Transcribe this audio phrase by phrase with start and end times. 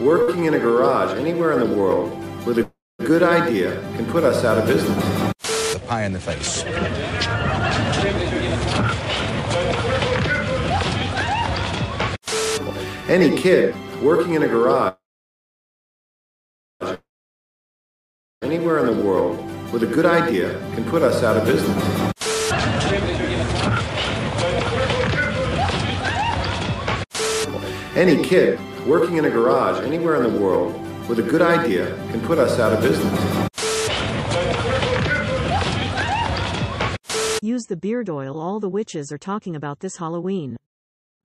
[0.00, 2.10] working in a garage anywhere in the world
[2.46, 2.70] with a
[3.04, 5.04] good idea can put us out of business.
[5.74, 6.64] The pie in the face.
[13.08, 14.94] Any kid working in a garage
[18.40, 19.38] anywhere in the world
[19.70, 22.10] with a good idea can put us out of business.
[27.94, 30.74] Any kid working in a garage anywhere in the world
[31.08, 33.48] with a good idea can put us out of business.
[37.42, 40.56] Use the beard oil all the witches are talking about this Halloween.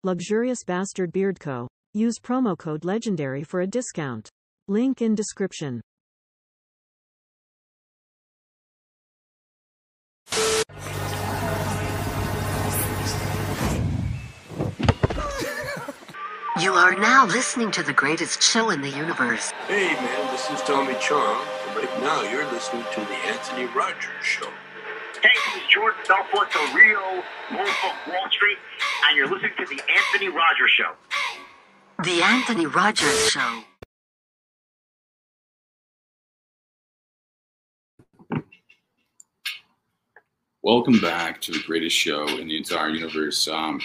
[0.03, 1.67] Luxurious Bastard Beard Co.
[1.93, 4.29] Use promo code LEGENDARY for a discount.
[4.67, 5.81] Link in description.
[16.61, 19.49] You are now listening to the greatest show in the universe.
[19.67, 24.05] Hey man, this is Tommy Chong, and right now you're listening to the Anthony Rogers
[24.21, 24.49] Show.
[25.23, 28.59] Hey, this is Jordan Belfort, the real Wolf of Wall Street,
[29.07, 30.91] and you're listening to the Anthony Rogers Show.
[32.03, 33.63] The Anthony Rogers Show.
[40.61, 43.47] Welcome back to the greatest show in the entire universe.
[43.47, 43.81] Um,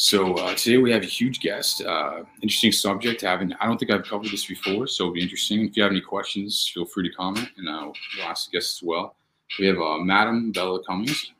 [0.00, 3.22] so uh, today we have a huge guest, uh, interesting subject.
[3.22, 5.66] Having I don't think I've covered this before, so it'll be interesting.
[5.66, 8.78] If you have any questions, feel free to comment, and uh, we'll ask the guests
[8.78, 9.16] as well.
[9.58, 11.32] We have uh, Madam Bella Cummins.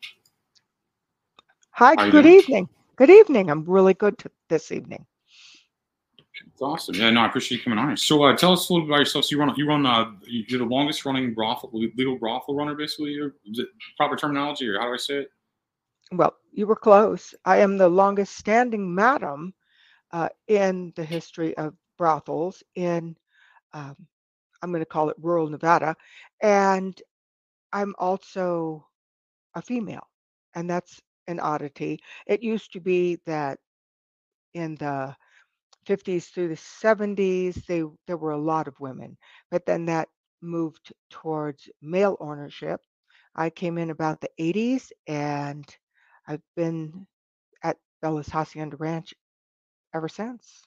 [1.71, 2.69] Hi, How good evening.
[2.97, 3.49] Good evening.
[3.49, 5.07] I'm really good t- this evening.
[6.53, 6.97] It's awesome.
[6.97, 7.91] Yeah, no, I appreciate you coming on.
[7.91, 7.97] here.
[7.97, 9.27] So uh, tell us a little bit about yourself.
[9.27, 13.17] So you run, you run, uh, you're the longest running brothel, legal brothel runner, basically.
[13.21, 15.31] Or is it proper terminology, or how do I say it?
[16.11, 17.37] Well, you were close.
[17.45, 19.55] I am the longest standing madam
[20.11, 23.17] uh, in the history of brothels in,
[23.75, 23.95] um,
[24.61, 25.95] I'm going to call it rural Nevada.
[26.43, 27.01] And
[27.73, 28.85] I'm also
[29.55, 30.09] a female,
[30.57, 32.01] and that's an oddity.
[32.27, 33.61] It used to be that
[34.55, 35.15] in the
[35.87, 39.17] 50s through the 70s, they, there were a lot of women,
[39.53, 40.09] but then that
[40.43, 42.81] moved towards male ownership.
[43.37, 45.65] I came in about the 80s and
[46.29, 47.07] I've been
[47.63, 49.15] at Bella's Hacienda Ranch
[49.95, 50.63] ever since.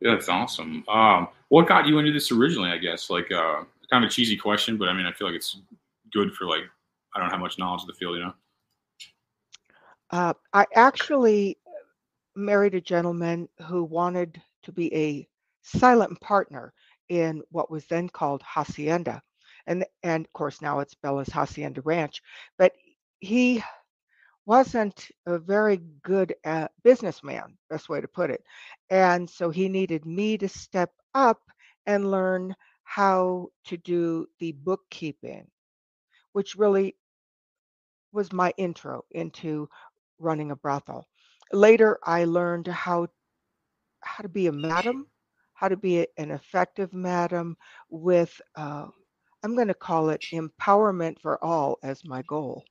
[0.00, 0.84] Yeah, that's awesome.
[0.86, 2.68] Um, what got you into this originally?
[2.68, 5.36] I guess like uh, kind of a cheesy question, but I mean, I feel like
[5.36, 5.56] it's
[6.12, 6.64] good for like
[7.14, 8.34] I don't have much knowledge of the field, you know.
[10.10, 11.56] Uh, I actually
[12.36, 15.26] married a gentleman who wanted to be a
[15.64, 16.72] silent partner
[17.08, 19.22] in what was then called Hacienda.
[19.66, 22.22] And, and of course, now it's Bella's Hacienda Ranch.
[22.58, 22.72] But
[23.20, 23.62] he
[24.46, 28.44] wasn't a very good uh, businessman, best way to put it.
[28.90, 31.40] And so he needed me to step up
[31.86, 35.46] and learn how to do the bookkeeping,
[36.32, 36.96] which really
[38.12, 39.68] was my intro into
[40.18, 41.08] running a brothel.
[41.52, 43.08] Later, I learned how
[44.00, 45.06] how to be a madam,
[45.54, 47.56] how to be an effective madam
[47.88, 48.86] with, uh,
[49.42, 52.64] I'm going to call it empowerment for all as my goal.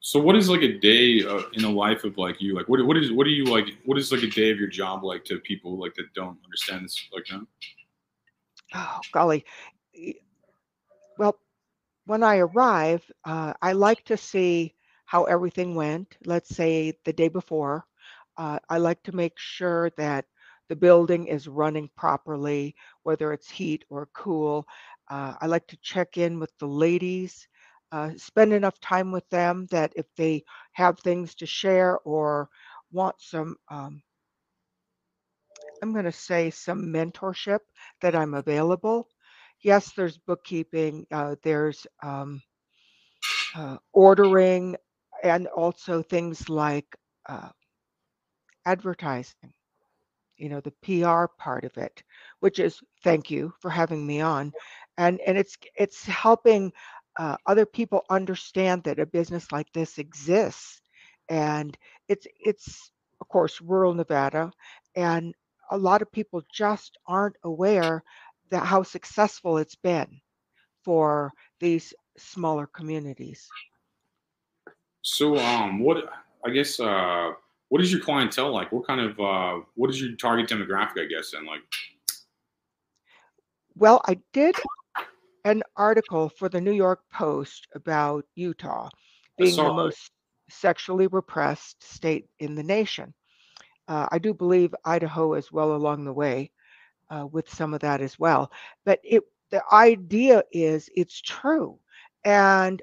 [0.00, 2.54] So, what is like a day uh, in the life of like you?
[2.54, 3.68] Like, what what is what do you like?
[3.86, 6.84] What is like a day of your job like to people like that don't understand
[6.84, 7.08] this?
[7.10, 7.46] Like, no?
[8.74, 9.46] Oh, golly.
[11.18, 11.38] Well,
[12.04, 14.74] when I arrive, uh, I like to see
[15.06, 17.86] how everything went, let's say the day before.
[18.36, 20.26] Uh, I like to make sure that
[20.68, 24.66] the building is running properly, whether it's heat or cool.
[25.10, 27.46] Uh, I like to check in with the ladies,
[27.92, 32.48] uh, spend enough time with them that if they have things to share or
[32.92, 34.02] want some, um,
[35.82, 37.60] I'm going to say some mentorship,
[38.00, 39.08] that I'm available.
[39.62, 42.42] Yes, there's bookkeeping, uh, there's um,
[43.54, 44.76] uh, ordering,
[45.22, 46.86] and also things like
[47.28, 47.48] uh,
[48.66, 49.52] advertising,
[50.36, 52.02] you know, the PR part of it,
[52.40, 54.52] which is thank you for having me on.
[54.98, 56.72] And, and it's it's helping
[57.18, 60.82] uh, other people understand that a business like this exists.
[61.28, 61.76] And
[62.08, 62.90] it's it's
[63.20, 64.52] of course rural Nevada,
[64.94, 65.34] and
[65.70, 68.02] a lot of people just aren't aware
[68.50, 70.20] that how successful it's been
[70.84, 73.48] for these smaller communities.
[75.02, 76.04] So, um, what
[76.44, 77.32] I guess uh,
[77.74, 78.70] what is your clientele like?
[78.70, 80.96] What kind of uh, what is your target demographic?
[80.96, 81.58] I guess and like,
[83.74, 84.54] Well, I did
[85.44, 88.90] an article for the New York Post about Utah
[89.38, 90.12] being the most
[90.48, 93.12] sexually repressed state in the nation.
[93.88, 96.52] Uh, I do believe Idaho is well along the way
[97.10, 98.52] uh, with some of that as well.
[98.84, 101.80] But it the idea is it's true,
[102.24, 102.80] and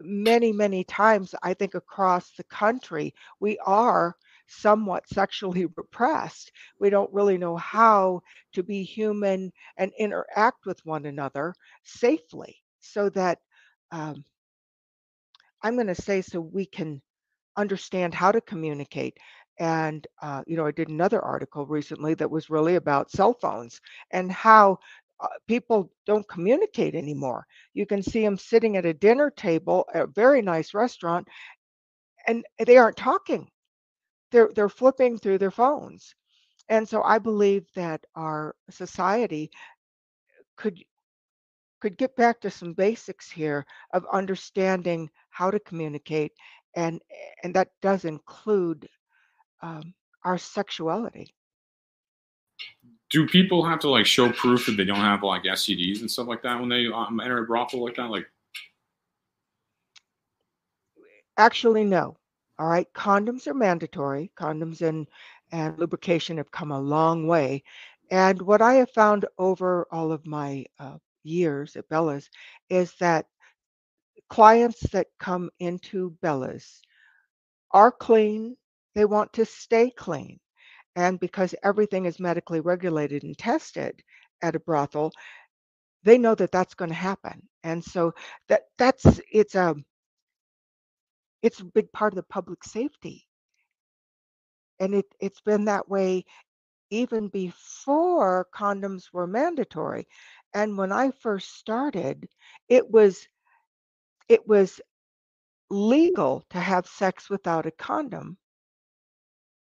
[0.00, 4.16] many many times I think across the country we are
[4.46, 6.52] somewhat sexually repressed.
[6.78, 11.54] We don't really know how to be human and interact with one another
[11.84, 13.38] safely, so that
[13.92, 14.24] um,
[15.62, 17.00] I'm going to say so we can
[17.56, 19.18] understand how to communicate.
[19.58, 23.80] And, uh, you know, I did another article recently that was really about cell phones
[24.10, 24.78] and how
[25.22, 27.46] uh, people don't communicate anymore.
[27.74, 31.28] You can see them sitting at a dinner table at a very nice restaurant
[32.26, 33.48] and they aren't talking.
[34.32, 36.14] They're, they're flipping through their phones.
[36.68, 39.50] And so I believe that our society
[40.56, 40.78] could
[41.80, 46.32] could get back to some basics here of understanding how to communicate
[46.76, 47.00] and
[47.42, 48.88] and that does include
[49.62, 49.94] um,
[50.24, 51.34] our sexuality
[53.10, 56.28] Do people have to like show proof that they don't have like STDs and stuff
[56.28, 58.08] like that when they um, enter a brothel like that?
[58.08, 58.26] Like,
[61.36, 62.16] actually no.
[62.58, 62.86] All right?
[62.94, 64.30] Condoms are mandatory.
[64.36, 65.08] Condoms and
[65.50, 67.64] and lubrication have come a long way.
[68.12, 72.30] And what i have found over all of my uh, years at bella's
[72.68, 73.26] is that
[74.28, 76.80] clients that come into bella's
[77.72, 78.56] are clean.
[78.94, 80.40] They want to stay clean
[80.96, 84.02] and because everything is medically regulated and tested
[84.42, 85.12] at a brothel
[86.04, 87.42] they know that that's going to happen.
[87.62, 88.12] And so
[88.48, 89.74] that that's it's a
[91.42, 93.26] it's a big part of the public safety.
[94.78, 96.24] And it it's been that way
[96.90, 100.06] even before condoms were mandatory.
[100.54, 102.26] And when i first started
[102.68, 103.28] it was
[104.28, 104.80] it was
[105.70, 108.36] legal to have sex without a condom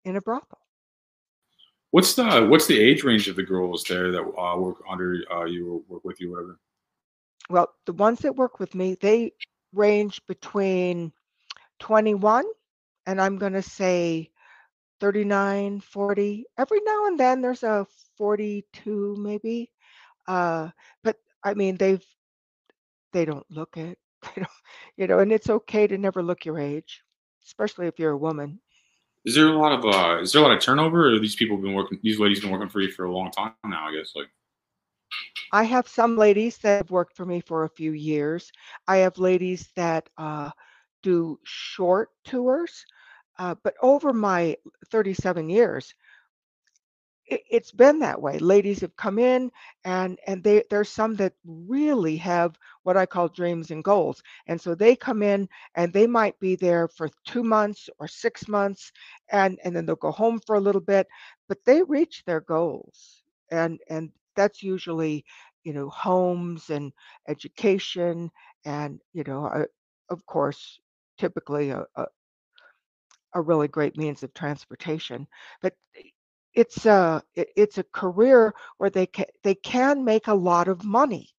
[0.06, 0.61] in a brothel
[1.91, 5.45] what's the what's the age range of the girls there that uh, work under uh,
[5.45, 6.59] you or work with you, whatever?
[7.51, 9.31] well the ones that work with me they
[9.73, 11.11] range between
[11.79, 12.45] 21
[13.05, 14.29] and i'm going to say
[14.99, 17.85] 39 40 every now and then there's a
[18.17, 19.71] 42 maybe
[20.27, 20.69] uh
[21.03, 22.05] but i mean they've
[23.13, 23.97] they don't look it.
[24.23, 24.51] They don't
[24.97, 27.01] you know and it's okay to never look your age
[27.43, 28.59] especially if you're a woman
[29.25, 31.57] Is there a lot of uh, is there a lot of turnover, or these people
[31.57, 32.00] been working?
[32.01, 34.13] These ladies been working for you for a long time now, I guess.
[34.15, 34.27] Like,
[35.51, 38.51] i have some ladies that have worked for me for a few years
[38.88, 40.50] i have ladies that uh
[41.03, 42.85] do short tours
[43.39, 44.56] uh, but over my
[44.91, 45.94] 37 years
[47.31, 48.39] it, it's been that way.
[48.39, 49.51] Ladies have come in,
[49.86, 54.62] and and they there's some that really have what I call dreams and goals, and
[54.62, 58.92] so they come in and they might be there for two months or six months,
[59.31, 61.07] and and then they'll go home for a little bit,
[61.50, 65.25] but they reach their goals, and and that's usually
[65.63, 66.94] you know homes and
[67.27, 68.31] education,
[68.66, 69.66] and you know
[70.10, 70.80] of course
[71.18, 72.06] typically a, a
[73.34, 75.27] a really great means of transportation.
[75.62, 75.75] But
[76.53, 81.29] it's a it's a career where they can they can make a lot of money,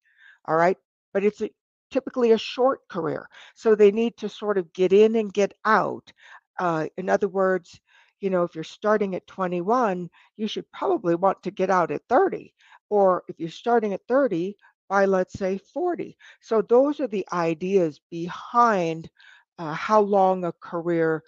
[0.45, 0.77] all right,
[1.13, 1.49] but it's a,
[1.91, 6.11] typically a short career, so they need to sort of get in and get out.
[6.59, 7.79] Uh, in other words,
[8.21, 12.01] you know, if you're starting at 21, you should probably want to get out at
[12.09, 12.53] 30,
[12.89, 14.55] or if you're starting at 30,
[14.89, 16.17] by let's say 40.
[16.41, 19.09] So those are the ideas behind
[19.57, 21.23] uh, how long a career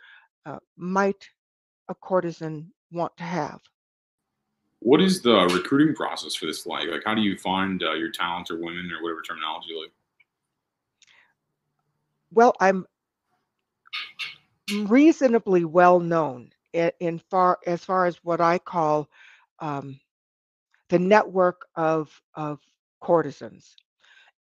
[0.46, 1.28] uh, might
[1.90, 3.60] a courtesan want to have.
[4.86, 6.88] What is the recruiting process for this like?
[6.88, 9.92] Like, how do you find uh, your talent or women or whatever terminology like?
[12.32, 12.86] Well, I'm
[14.88, 19.10] reasonably well known in far as far as what I call
[19.58, 20.00] um,
[20.90, 22.60] the network of of
[23.02, 23.76] courtesans,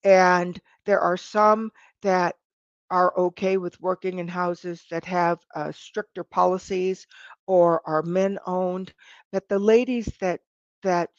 [0.03, 1.71] and there are some
[2.01, 2.35] that
[2.89, 7.07] are okay with working in houses that have uh, stricter policies
[7.47, 8.93] or are men owned
[9.33, 10.41] but the ladies that
[10.83, 11.11] that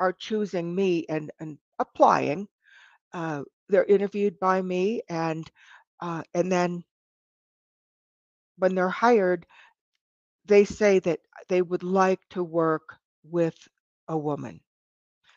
[0.00, 2.48] are choosing me and and applying
[3.14, 5.50] uh, they're interviewed by me and
[6.00, 6.84] uh, and then
[8.58, 9.46] when they're hired
[10.46, 13.56] they say that they would like to work with
[14.08, 14.60] a woman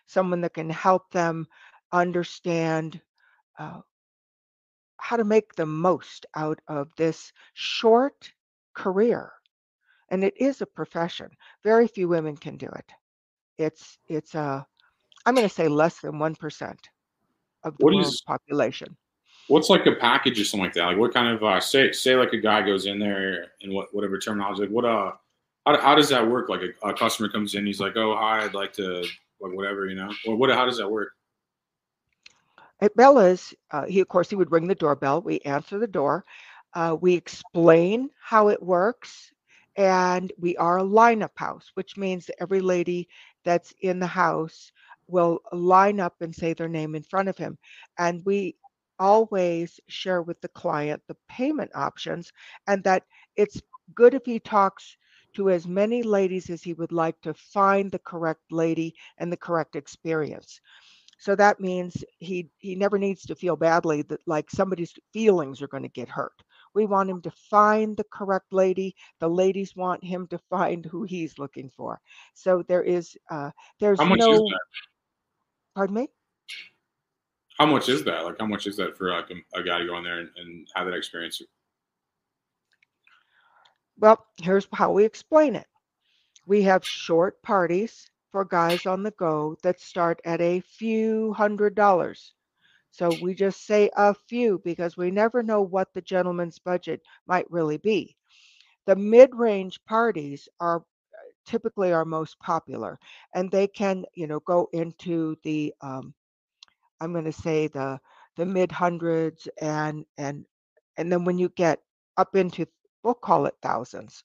[0.07, 1.47] someone that can help them
[1.91, 3.01] understand
[3.59, 3.81] uh,
[4.97, 8.31] how to make the most out of this short
[8.75, 9.33] career
[10.09, 11.29] and it is a profession
[11.63, 12.91] very few women can do it
[13.57, 14.61] it's it's uh
[15.25, 16.75] i'm going to say less than 1%
[17.63, 18.95] of the What world's is- population.
[19.47, 20.85] What's like a package or something like that?
[20.85, 23.91] Like what kind of uh, say say like a guy goes in there and what
[23.95, 25.13] whatever terminology like what uh
[25.65, 26.49] how, how does that work?
[26.49, 29.01] Like a, a customer comes in, he's like, oh hi, I'd like to
[29.41, 30.11] like whatever you know.
[30.27, 30.51] Or what?
[30.51, 31.09] How does that work?
[32.79, 35.21] At Bella's, uh, he of course he would ring the doorbell.
[35.21, 36.23] We answer the door.
[36.75, 39.31] Uh, we explain how it works,
[39.75, 43.07] and we are a lineup house, which means that every lady
[43.43, 44.71] that's in the house
[45.07, 47.57] will line up and say their name in front of him,
[47.97, 48.55] and we
[48.99, 52.31] always share with the client the payment options,
[52.67, 53.03] and that
[53.35, 53.61] it's
[53.95, 54.97] good if he talks
[55.35, 59.37] to as many ladies as he would like to find the correct lady and the
[59.37, 60.59] correct experience.
[61.17, 65.67] So that means he he never needs to feel badly that like somebody's feelings are
[65.67, 66.43] going to get hurt.
[66.73, 68.95] We want him to find the correct lady.
[69.19, 71.99] The ladies want him to find who he's looking for.
[72.33, 74.59] So there is uh there's How much no is that?
[75.75, 76.07] pardon me?
[77.57, 78.23] How much is that?
[78.25, 80.29] Like how much is that for like a, a guy to go in there and,
[80.37, 81.41] and have that experience?
[83.97, 85.67] Well, here's how we explain it.
[86.45, 91.75] We have short parties for guys on the go that start at a few hundred
[91.75, 92.33] dollars.
[92.91, 97.49] So we just say a few because we never know what the gentleman's budget might
[97.51, 98.15] really be.
[98.85, 100.83] The mid-range parties are
[101.45, 102.99] typically our most popular
[103.33, 106.13] and they can, you know, go into the um,
[107.01, 107.99] I'm going to say the
[108.35, 110.45] the mid hundreds and and
[110.97, 111.79] and then when you get
[112.17, 112.65] up into
[113.03, 114.23] we'll call it thousands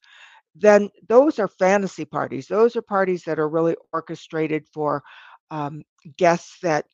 [0.55, 5.03] then those are fantasy parties those are parties that are really orchestrated for
[5.51, 5.83] um,
[6.17, 6.87] guests that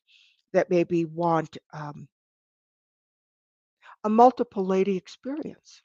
[0.53, 2.07] that maybe want um,
[4.03, 5.81] a multiple lady experience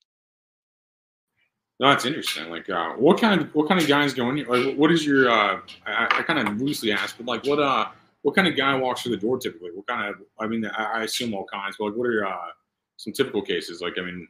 [1.79, 2.51] No, that's interesting.
[2.51, 4.47] Like, uh, what kind of what kind of guys go in here?
[4.49, 5.29] Like, what is your?
[5.31, 7.89] Uh, I, I kind of loosely asked, but like, what uh,
[8.23, 9.71] what kind of guy walks through the door typically?
[9.75, 10.17] What kind of?
[10.41, 12.49] I mean, I, I assume all kinds, but like, what are uh,
[12.97, 13.83] some typical cases?
[13.83, 14.27] Like, I mean,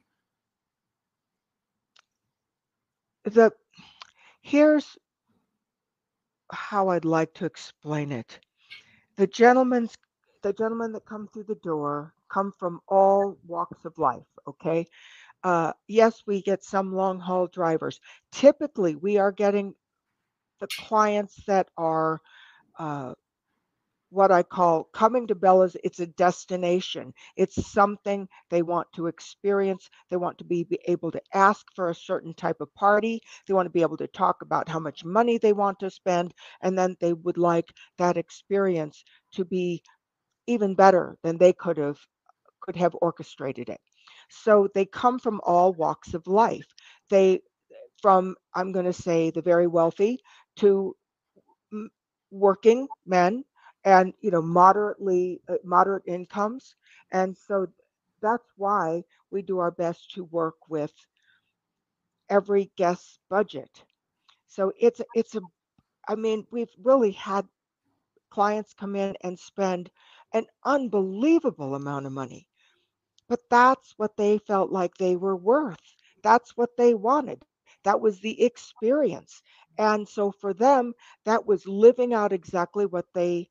[3.24, 3.52] the
[4.42, 4.98] here's
[6.52, 8.40] how I'd like to explain it.
[9.16, 9.94] The gentlemen's
[10.42, 14.86] the gentlemen that come through the door come from all walks of life, okay?
[15.44, 18.00] Uh, yes, we get some long haul drivers.
[18.32, 19.74] Typically, we are getting
[20.60, 22.20] the clients that are
[22.78, 23.14] uh,
[24.10, 25.76] what I call coming to Bella's.
[25.84, 27.12] It's a destination.
[27.36, 29.90] It's something they want to experience.
[30.10, 33.20] They want to be, be able to ask for a certain type of party.
[33.46, 36.32] They want to be able to talk about how much money they want to spend,
[36.62, 39.82] and then they would like that experience to be
[40.46, 41.98] even better than they could have
[42.60, 43.80] could have orchestrated it.
[44.30, 46.66] So they come from all walks of life.
[47.10, 47.40] They
[48.00, 50.20] from I'm going to say the very wealthy
[50.56, 50.94] to
[52.30, 53.44] working men
[53.84, 56.74] and you know moderately uh, moderate incomes
[57.12, 57.66] and so
[58.22, 60.92] that's why we do our best to work with
[62.30, 63.84] every guest's budget
[64.48, 65.40] so it's it's a
[66.08, 67.46] i mean we've really had
[68.30, 69.90] clients come in and spend
[70.36, 72.46] an unbelievable amount of money
[73.28, 77.42] but that's what they felt like they were worth that's what they wanted
[77.84, 79.42] that was the experience
[79.78, 80.92] and so for them
[81.24, 83.48] that was living out exactly what they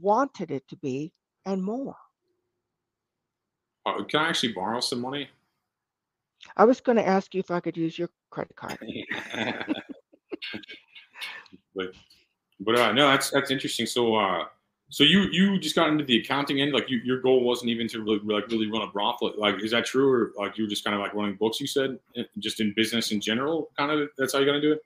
[0.00, 1.12] wanted it to be
[1.44, 1.96] and more.
[3.86, 5.28] uh, can I actually borrow some money?
[6.56, 8.78] I was going to ask you if I could use your credit card.
[11.74, 11.86] but
[12.60, 13.86] but uh, no, that's that's interesting.
[13.86, 14.46] So uh,
[14.88, 16.72] so you you just got into the accounting end.
[16.72, 19.32] Like you, your goal wasn't even to really, like really run a brothel.
[19.36, 21.60] Like is that true, or like you were just kind of like running books?
[21.60, 21.98] You said
[22.38, 23.70] just in business in general.
[23.76, 24.80] Kind of that's how you're gonna do it.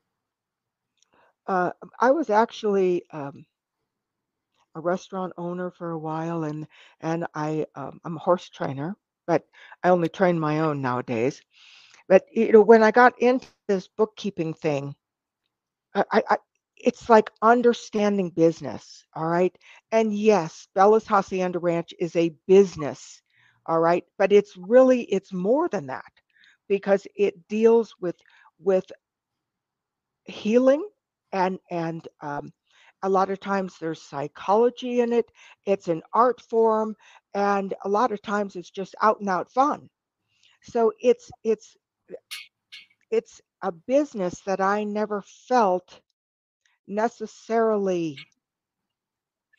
[1.46, 3.44] Uh, I was actually um,
[4.74, 6.66] a restaurant owner for a while, and
[7.00, 9.44] and I um, I'm a horse trainer, but
[9.82, 11.42] I only train my own nowadays.
[12.08, 14.94] But you know, when I got into this bookkeeping thing,
[15.94, 16.38] I, I
[16.76, 19.04] it's like understanding business.
[19.14, 19.56] All right,
[19.92, 23.22] and yes, Bella's Hacienda Ranch is a business.
[23.66, 26.12] All right, but it's really it's more than that
[26.68, 28.16] because it deals with
[28.58, 28.90] with
[30.24, 30.86] healing
[31.32, 32.52] and and um,
[33.02, 35.30] a lot of times there's psychology in it
[35.66, 36.94] it's an art form
[37.34, 39.88] and a lot of times it's just out and out fun
[40.62, 41.76] so it's it's
[43.10, 46.00] it's a business that i never felt
[46.86, 48.18] necessarily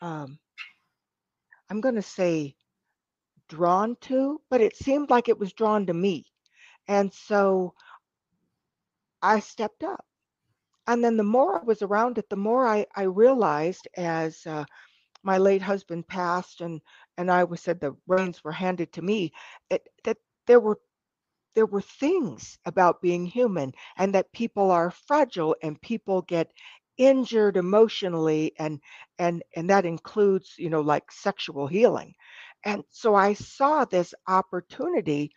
[0.02, 0.40] um,
[1.70, 2.56] i'm going to say
[3.50, 6.26] drawn to but it seemed like it was drawn to me.
[6.88, 7.74] And so
[9.22, 10.06] i stepped up.
[10.88, 14.66] And then the more I was around it, the more I, I realized as uh,
[15.24, 16.82] my late husband passed and
[17.18, 19.32] and I was said the reins were handed to me,
[19.70, 20.18] that that
[20.48, 20.80] there were
[21.56, 26.52] there were things about being human and that people are fragile and people get
[26.98, 28.80] injured emotionally and
[29.20, 32.14] and and that includes you know like sexual healing
[32.66, 35.32] and so i saw this opportunity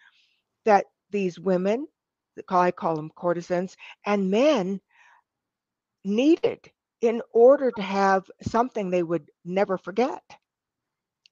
[0.65, 1.87] that these women
[2.49, 4.81] i call them courtesans and men
[6.05, 6.71] needed
[7.01, 10.23] in order to have something they would never forget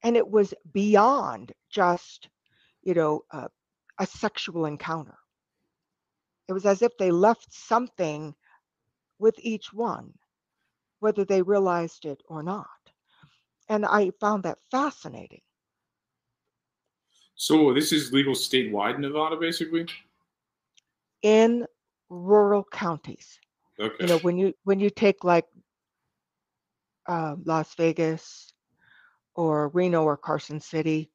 [0.03, 2.29] and it was beyond just
[2.83, 3.47] you know uh,
[3.99, 5.17] a sexual encounter.
[6.47, 8.35] It was as if they left something
[9.19, 10.13] with each one,
[10.99, 12.67] whether they realized it or not.
[13.69, 15.41] And I found that fascinating.
[17.35, 19.85] So this is legal statewide in Nevada, basically.
[21.23, 21.65] In
[22.09, 23.39] rural counties,
[23.79, 23.95] Okay.
[23.99, 25.45] you know, when you when you take like
[27.07, 28.53] uh, Las Vegas
[29.35, 31.09] or Reno or Carson City,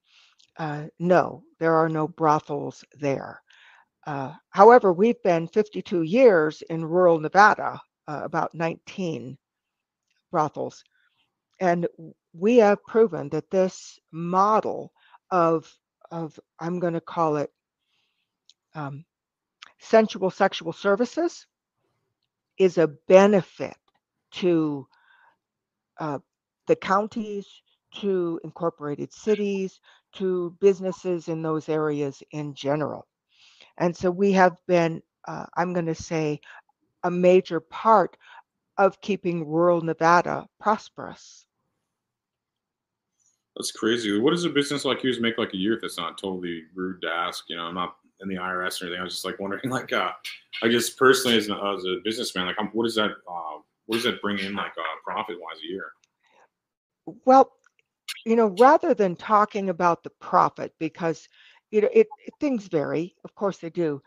[0.58, 3.40] uh, no, there are no brothels there.
[4.06, 7.78] Uh, however, we've been 52 years in rural Nevada,
[8.08, 9.38] uh, about 19
[10.32, 10.84] brothels,
[11.60, 11.86] and
[12.34, 14.92] we have proven that this model
[15.30, 15.72] of
[16.10, 17.52] of I'm going to call it
[18.74, 19.04] um,
[19.78, 21.46] sensual sexual services
[22.58, 23.76] is a benefit
[24.32, 24.86] to
[25.98, 26.18] uh,
[26.66, 27.46] the counties,
[27.96, 29.80] to incorporated cities,
[30.14, 33.06] to businesses in those areas in general.
[33.78, 36.40] And so we have been, uh, I'm going to say,
[37.08, 38.16] a major part
[38.76, 41.46] of keeping rural Nevada prosperous.
[43.56, 44.16] That's crazy.
[44.20, 47.00] What does a business like yours make like a year if it's not totally rude
[47.02, 47.44] to ask?
[47.48, 49.00] You know, I'm not in the IRS or anything.
[49.00, 50.12] I was just like wondering, like, uh,
[50.62, 53.96] I guess personally as, a- as a businessman, like, I'm, what does that, uh, what
[53.96, 55.86] does that bring in like uh, profit wise a year?
[57.24, 57.50] Well,
[58.26, 61.26] you know, rather than talking about the profit, because,
[61.70, 64.02] you know, it, it things vary, of course they do.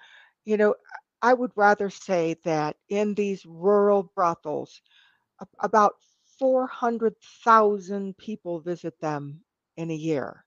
[0.45, 0.75] You know,
[1.21, 4.81] I would rather say that in these rural brothels,
[5.59, 5.95] about
[6.39, 9.41] 400,000 people visit them
[9.77, 10.45] in a year.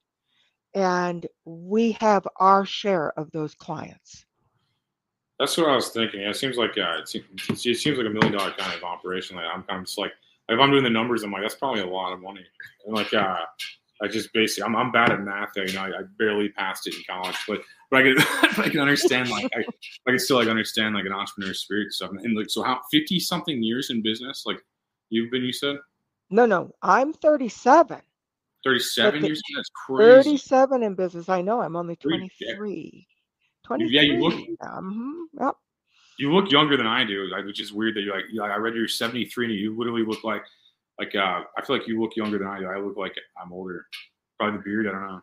[0.74, 4.24] And we have our share of those clients.
[5.38, 6.20] That's what I was thinking.
[6.20, 9.36] It seems like uh, it, seems, it seems like a million dollar kind of operation.
[9.36, 10.12] Like I'm of just like,
[10.48, 12.44] if I'm doing the numbers, I'm like, that's probably a lot of money.
[12.86, 13.40] And like, uh,
[14.02, 15.50] I just basically, I'm, I'm bad at math.
[15.56, 18.16] You know, I, I barely passed it in college, but but I can
[18.64, 19.60] I can understand like I,
[20.06, 22.10] I can still like understand like an entrepreneur spirit stuff.
[22.10, 24.44] And like, so how fifty something years in business?
[24.46, 24.60] Like
[25.10, 25.76] you've been, you said
[26.30, 28.00] No, no, I'm 37.
[28.64, 29.42] thirty seven the- years.
[29.54, 30.30] That's crazy.
[30.38, 31.28] 37 in business.
[31.28, 32.54] I know I'm only Three, yeah.
[33.64, 33.94] 23.
[33.94, 34.56] Yeah, you look- 23.
[34.62, 35.54] Mhm, Yep.
[36.18, 38.52] You look younger than I do, like, which is weird that you're like, you like
[38.52, 40.42] I read you're 73 and you literally look like,
[40.98, 42.66] like, uh, I feel like you look younger than I do.
[42.66, 43.86] I look like I'm older.
[44.38, 44.86] Probably the beard.
[44.86, 45.22] I don't know.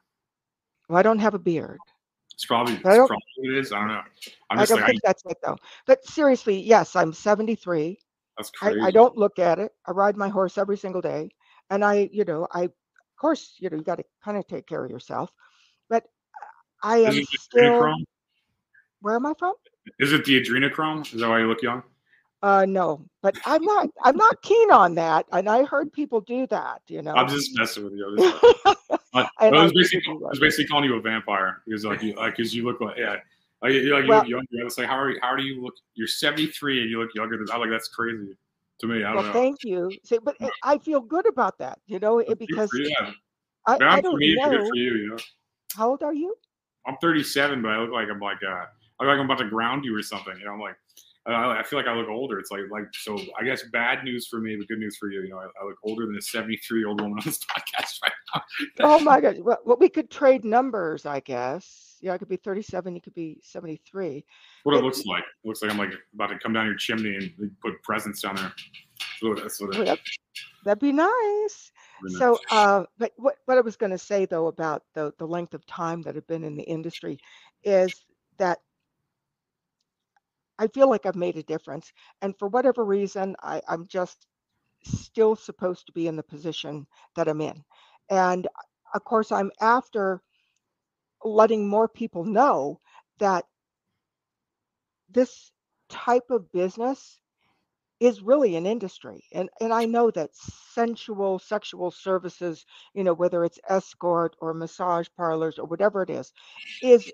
[0.90, 1.80] Well, I don't have a beard.
[2.34, 3.72] It's probably, it's I don't- probably it is.
[3.72, 4.02] I don't know.
[4.50, 5.58] I'm I don't like, I, think that's it though.
[5.86, 8.00] But seriously, yes, I'm 73.
[8.38, 8.82] that's I, crazy.
[8.82, 9.74] I don't look at it.
[9.86, 11.30] I ride my horse every single day.
[11.70, 12.72] And I, you know, I, of
[13.18, 15.32] course, you know, you got to kind of take care of yourself.
[15.90, 16.06] But
[16.84, 18.04] I am still, adrenochrome?
[19.02, 19.54] where am I from?
[20.00, 21.14] Is it the adrenochrome?
[21.14, 21.84] Is that why you look young?
[22.44, 25.26] Uh, no, but I'm not, I'm not keen on that.
[25.32, 27.14] And I heard people do that, you know.
[27.14, 28.18] I'm just messing with you.
[29.14, 32.36] I, I was basically, I was basically calling you a vampire because like you, like,
[32.36, 33.18] cause you look like, yeah,
[33.62, 34.48] like, you, like, you Well- look younger.
[34.60, 35.76] I was like, how are you, how do you look?
[35.94, 38.36] You're 73 and you look younger than, I'm like, that's crazy
[38.80, 39.04] to me.
[39.04, 39.34] I don't Well, know.
[39.34, 39.92] thank you.
[40.04, 42.72] See, but it- I feel good about that, you know, it, because.
[42.74, 43.12] Yeah.
[43.68, 44.58] I, I don't 28, but know.
[44.58, 45.18] good for you, you know.
[45.76, 46.36] How old are you?
[46.88, 49.48] I'm 37, but I look like I'm like uh, I look like I'm about to
[49.50, 50.36] ground you or something.
[50.40, 50.76] You know, I'm like,
[51.26, 52.40] I, I feel like I look older.
[52.40, 53.18] It's like like so.
[53.40, 55.22] I guess bad news for me, but good news for you.
[55.22, 58.00] You know, I, I look older than a 73 year old woman on this podcast
[58.04, 58.42] right now.
[58.80, 59.38] Oh my God.
[59.40, 61.98] Well, we could trade numbers, I guess.
[62.02, 64.26] Yeah, I could be 37, you could be 73.
[64.64, 65.24] what it It- looks like.
[65.24, 68.36] It looks like I'm like about to come down your chimney and put presents down
[68.38, 68.52] there.
[69.20, 70.00] So that's what Well, it, that-
[70.64, 71.72] That'd be nice.
[72.18, 75.54] So, uh, but what, what I was going to say though about the, the length
[75.54, 77.20] of time that I've been in the industry
[77.64, 77.94] is
[78.38, 78.60] that
[80.62, 81.92] I feel like I've made a difference.
[82.22, 84.28] And for whatever reason, I, I'm just
[84.84, 87.64] still supposed to be in the position that I'm in.
[88.12, 88.50] And uh,
[88.94, 90.22] of course, I'm after
[91.24, 92.80] letting more people know
[93.20, 93.46] that
[95.10, 95.52] this
[95.90, 97.20] type of business
[98.00, 103.44] is really an industry and and i know that sensual sexual services you know whether
[103.46, 106.34] it's escort or massage parlors or whatever it is
[106.82, 107.12] is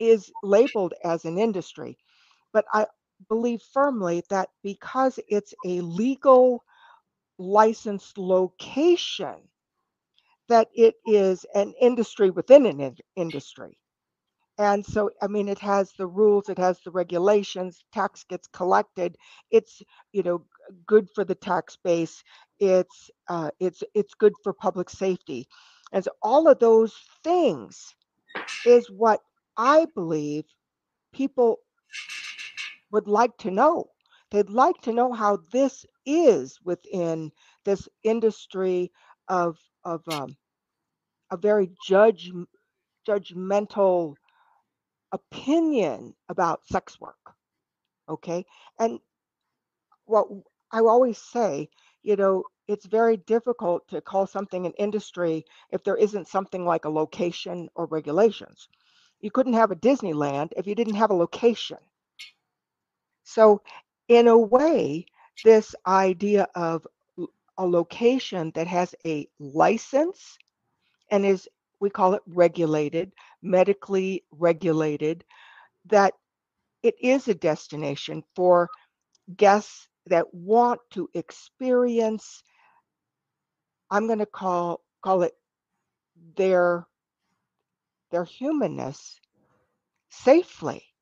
[0.00, 1.96] is labeled as an industry
[2.54, 2.86] but i
[3.30, 6.64] believe firmly that because it's a legal
[7.38, 9.36] licensed location
[10.48, 13.78] that it is an industry within an in- industry.
[14.58, 19.16] And so, I mean, it has the rules, it has the regulations, tax gets collected.
[19.50, 20.44] It's, you know,
[20.86, 22.22] good for the tax base.
[22.60, 25.48] It's, uh, it's, it's good for public safety.
[25.92, 27.94] And so all of those things
[28.66, 29.20] is what
[29.56, 30.44] I believe
[31.14, 31.58] people
[32.94, 33.90] would like to know.
[34.30, 37.32] They'd like to know how this is within
[37.64, 38.92] this industry
[39.28, 40.36] of of um,
[41.30, 42.30] a very judge
[43.06, 44.14] judgmental
[45.12, 47.34] opinion about sex work.
[48.08, 48.44] Okay,
[48.78, 49.00] and
[50.06, 50.26] what
[50.70, 51.68] I always say,
[52.02, 56.84] you know, it's very difficult to call something an industry if there isn't something like
[56.84, 58.68] a location or regulations.
[59.20, 61.78] You couldn't have a Disneyland if you didn't have a location.
[63.24, 63.62] So,
[64.08, 65.06] in a way,
[65.44, 66.86] this idea of
[67.58, 70.38] a location that has a license
[71.10, 71.48] and is,
[71.80, 75.24] we call it regulated, medically regulated,
[75.86, 76.14] that
[76.82, 78.68] it is a destination for
[79.36, 82.42] guests that want to experience,
[83.90, 85.34] I'm going to call call it
[86.36, 86.86] their
[88.10, 89.20] their humanness
[90.10, 90.93] safely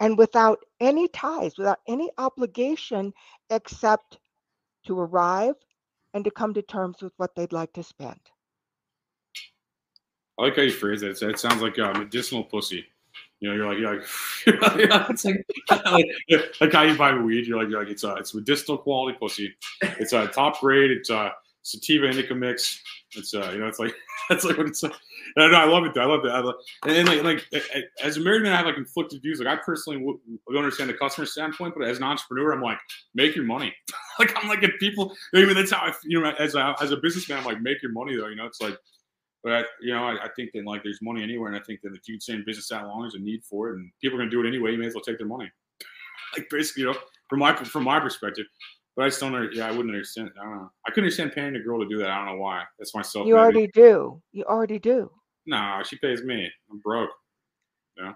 [0.00, 3.12] and without any ties, without any obligation
[3.50, 4.18] except
[4.86, 5.54] to arrive
[6.14, 8.20] and to come to terms with what they'd like to spend.
[10.38, 11.20] I like how you phrase it.
[11.20, 12.86] It sounds like uh, medicinal pussy.
[13.40, 17.46] You know, you're like, you're like, yeah, it's like, like, like how you buy weed.
[17.46, 19.54] You're like, you're like, it's uh, it's medicinal quality pussy.
[19.82, 20.90] It's a uh, top grade.
[20.90, 21.30] It's a uh,
[21.62, 22.82] sativa indica mix.
[23.14, 23.94] It's uh, you know, it's like
[24.28, 24.92] that's like what it's like.
[25.36, 25.94] No, no, I love it.
[25.94, 26.02] Though.
[26.02, 27.64] I love love, and, and like, like
[28.02, 29.40] as a married man, I have like conflicted views.
[29.40, 30.02] Like I personally
[30.48, 32.78] don't understand the customer standpoint, but as an entrepreneur, I'm like,
[33.14, 33.74] make your money.
[34.18, 36.96] like I'm like, if people, mean, that's how I, you know, as a as a
[36.96, 38.28] businessman, I'm like, make your money though.
[38.28, 38.76] You know, it's like.
[39.44, 41.80] But I, you know, I, I think that like there's money anywhere, and I think
[41.82, 44.18] that if you stay in business that long, there's a need for it, and people
[44.18, 44.72] are gonna do it anyway.
[44.72, 45.48] You may as well take their money.
[46.36, 48.46] like basically, you know, from my from my perspective.
[48.98, 49.32] But I just don't.
[49.32, 50.32] under- Yeah, I wouldn't understand.
[50.40, 50.70] I don't know.
[50.84, 52.10] I couldn't understand paying a girl to do that.
[52.10, 52.64] I don't know why.
[52.80, 53.28] That's myself.
[53.28, 54.20] You already do.
[54.32, 55.08] You already do.
[55.46, 56.50] No, she pays me.
[56.68, 57.10] I'm broke.
[57.96, 58.14] You know.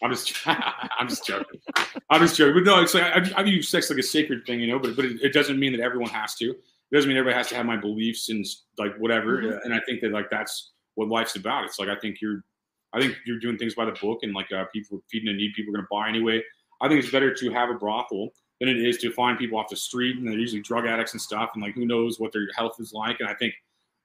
[0.00, 1.60] I'm just, I'm just joking.
[2.08, 2.54] I'm just joking.
[2.54, 4.78] But no, it's like I, I view sex like a sacred thing, you know.
[4.78, 6.50] But but it, it doesn't mean that everyone has to.
[6.50, 8.46] It doesn't mean everybody has to have my beliefs and
[8.78, 9.42] like whatever.
[9.42, 9.58] Mhm.
[9.64, 11.64] And I think that like that's what life's about.
[11.64, 12.44] It's like I think you're,
[12.92, 15.52] I think you're doing things by the book, and like uh, people feeding a need
[15.56, 16.44] people are going to buy anyway.
[16.80, 19.68] I think it's better to have a brothel than it is to find people off
[19.68, 22.46] the street, and they're usually drug addicts and stuff, and like who knows what their
[22.56, 23.20] health is like.
[23.20, 23.54] And I think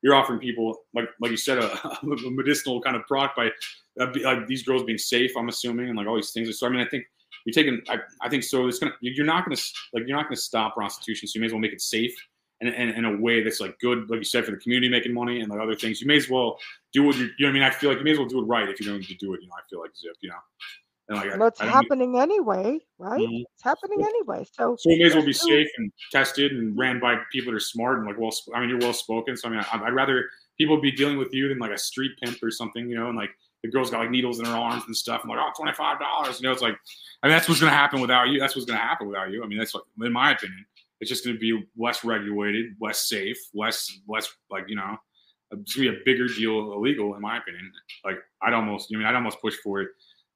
[0.02, 1.72] you're offering people like like you said a,
[2.04, 3.48] a medicinal kind of product by
[4.00, 5.32] uh, like these girls being safe.
[5.38, 6.58] I'm assuming and like all these things.
[6.58, 7.06] So I mean, I think
[7.46, 7.82] you're taking.
[7.90, 8.68] I, I think so.
[8.68, 8.94] It's gonna.
[9.02, 9.58] You're not gonna
[9.94, 11.28] like you're not gonna stop prostitution.
[11.28, 12.16] So you may as well make it safe
[12.62, 15.14] and in, in a way that's like good, like you said, for the community making
[15.14, 16.02] money and like other things.
[16.02, 16.58] You may as well
[16.94, 17.24] do what you.
[17.24, 17.64] You know what I mean?
[17.64, 19.34] I feel like you may as well do it right if you're going to do
[19.34, 19.42] it.
[19.42, 20.16] You know, I feel like Zip.
[20.22, 20.36] you know.
[21.10, 23.20] And like Well, it's happening anyway, right?
[23.20, 23.44] Mhm.
[23.54, 24.46] It's happening anyway.
[24.52, 27.58] So, So it may as well be safe and tested and ran by people that
[27.58, 28.32] are smart and like well.
[28.56, 29.36] I mean, you're well spoken.
[29.36, 32.12] So I mean, I, I'd rather people be dealing with you than like a street
[32.24, 33.08] pimp or something, you know.
[33.10, 33.32] And like
[33.64, 35.22] the girl's got like needles in her arms and stuff.
[35.24, 36.40] I'm like, oh, twenty five dollars.
[36.40, 36.78] You know, it's like,
[37.22, 38.40] I mean, that's what's gonna happen without you.
[38.40, 39.44] That's what's gonna happen without you.
[39.44, 40.66] I mean, that's like, in my opinion,
[41.02, 44.96] it's just gonna be less regulated, less safe, less less like you know,
[45.52, 47.70] it's gonna be a bigger deal illegal in my opinion.
[48.06, 49.90] Like I'd almost, I mean, I'd almost push for it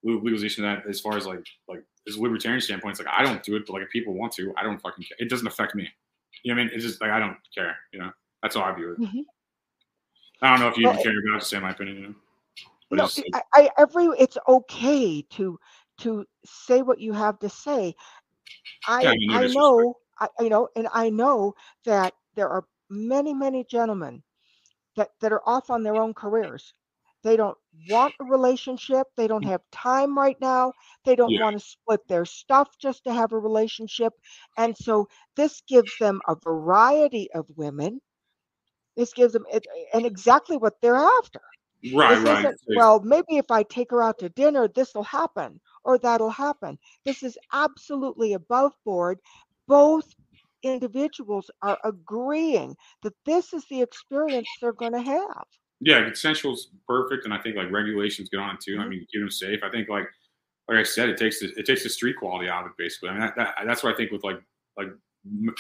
[0.04, 2.92] legalization of that as far as like like as a libertarian standpoint.
[2.92, 5.04] It's like I don't do it, but like if people want to, I don't fucking
[5.04, 5.18] care.
[5.20, 5.88] It doesn't affect me.
[6.44, 6.76] You know what I mean?
[6.76, 7.76] It's just like I don't care.
[7.92, 9.00] You know, that's how I view it.
[9.00, 9.24] Mhm.
[10.42, 11.40] I don't know if you Well, even care, about.
[11.40, 11.98] Just say my opinion.
[11.98, 12.16] You know?
[12.90, 15.60] But no, it's, I, I every it's okay to
[16.00, 17.96] to say what you have to say.
[18.88, 21.54] I Yeah, I mean, I know I you know, and I know
[21.86, 24.24] that there are many many gentlemen
[24.96, 26.74] that that are off on their own careers.
[27.24, 27.58] They don't
[27.90, 29.08] want a relationship.
[29.16, 29.48] They don't mm.
[29.48, 30.74] have time right now.
[31.06, 31.40] They don't Yeah.
[31.40, 34.14] want to split their stuff just to have a relationship.
[34.58, 38.02] And so this gives them a variety of women.
[38.96, 41.42] This gives them it, and exactly what they're after.
[41.94, 42.56] right, This right.
[42.74, 46.78] well, maybe if I take her out to dinner, this will happen or that'll happen.
[47.06, 49.20] This is absolutely above board.
[49.68, 50.16] Both
[50.64, 55.46] individuals are agreeing that this is the experience they're going to have.
[55.80, 58.78] Yeah, consensual's perfect, and I think like regulations get on it too.
[58.80, 58.90] I Mhm.
[58.90, 59.64] mean, keep them safe.
[59.64, 60.08] I think like
[60.70, 63.10] like I said, it takes the, it takes the street quality out of it basically.
[63.10, 64.42] I mean, that, that, that's what I think with like
[64.78, 64.90] like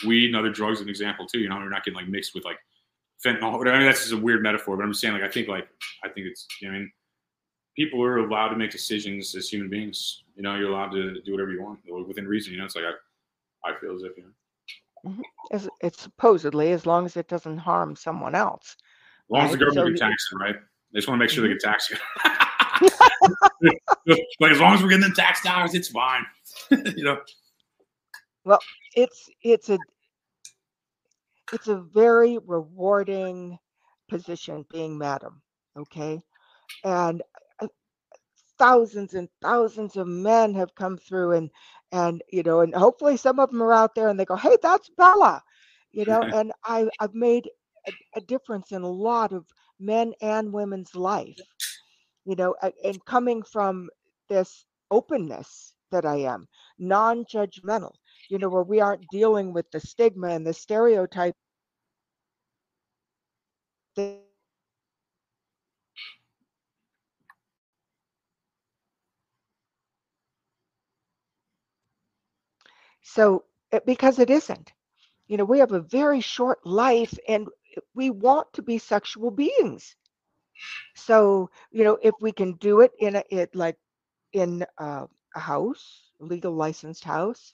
[0.06, 1.40] weed and other drugs, an example too.
[1.40, 2.58] You know, you're not getting like mixed with like
[3.26, 3.58] fentanyl.
[3.58, 3.76] Whatever.
[3.76, 5.68] I mean, that's just a weird metaphor, but I'm just saying like I think like
[6.04, 6.46] I think it's.
[6.66, 6.92] I mean,
[7.76, 10.24] people are allowed to make decisions as human beings.
[10.36, 12.54] You know, you're allowed to do whatever you want within reason.
[12.54, 14.30] You know, it's like I, I feel as if you know.
[15.52, 18.76] As it's supposedly as long as it doesn't harm someone else.
[19.30, 20.56] Long as the government so can tax it, right?
[20.94, 21.98] They just want to make sure they can tax you.
[24.40, 26.26] like as long as we're getting the tax dollars, it's fine.
[26.72, 27.20] you know.
[28.46, 28.60] Well,
[28.96, 29.78] it's it's a
[31.54, 33.58] it's a very rewarding
[34.10, 35.42] position being madam
[35.78, 36.22] okay
[36.84, 37.22] and
[37.62, 37.68] uh,
[38.58, 41.50] thousands and thousands of men have come through and
[41.92, 44.58] and you know and hopefully some of them are out there and they go hey
[44.62, 45.42] that's bella
[45.92, 47.50] you know and i i've made
[47.88, 49.46] a, a difference in a lot of
[49.80, 51.40] men and women's life
[52.26, 53.90] you know and coming from
[54.30, 56.48] this openness that i am
[56.80, 57.94] non-judgmental
[58.30, 61.36] you know, where we aren't dealing with the stigma and the stereotype.
[73.02, 73.46] So,
[73.86, 74.74] because it isn't,
[75.28, 77.48] you know, we have a very short life and
[77.94, 79.96] we want to be sexual beings.
[80.96, 83.78] So, you know, if we can do it in a, it like
[84.34, 87.54] in uh, a house, legal licensed house,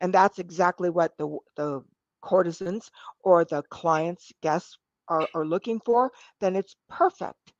[0.00, 1.82] and that's exactly what the the
[2.22, 2.90] courtesans
[3.22, 4.78] or the clients guests
[5.08, 7.52] are, are looking for then it's perfect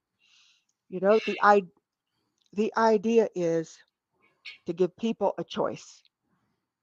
[0.89, 1.63] you know the i
[2.53, 3.79] the idea is
[4.67, 6.03] to give people a choice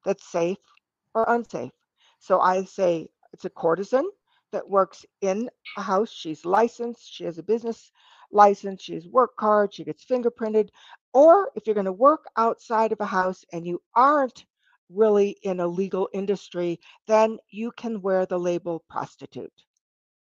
[0.05, 0.57] that's safe
[1.13, 1.71] or unsafe
[2.19, 4.05] so i say it's a courtesan
[4.57, 7.91] that works in a house she's licensed she has a business
[8.31, 10.69] license she has work card she gets fingerprinted
[11.13, 14.45] or if you're going to work outside of a house and you aren't
[14.89, 19.63] really in a legal industry, then you can wear the label prostitute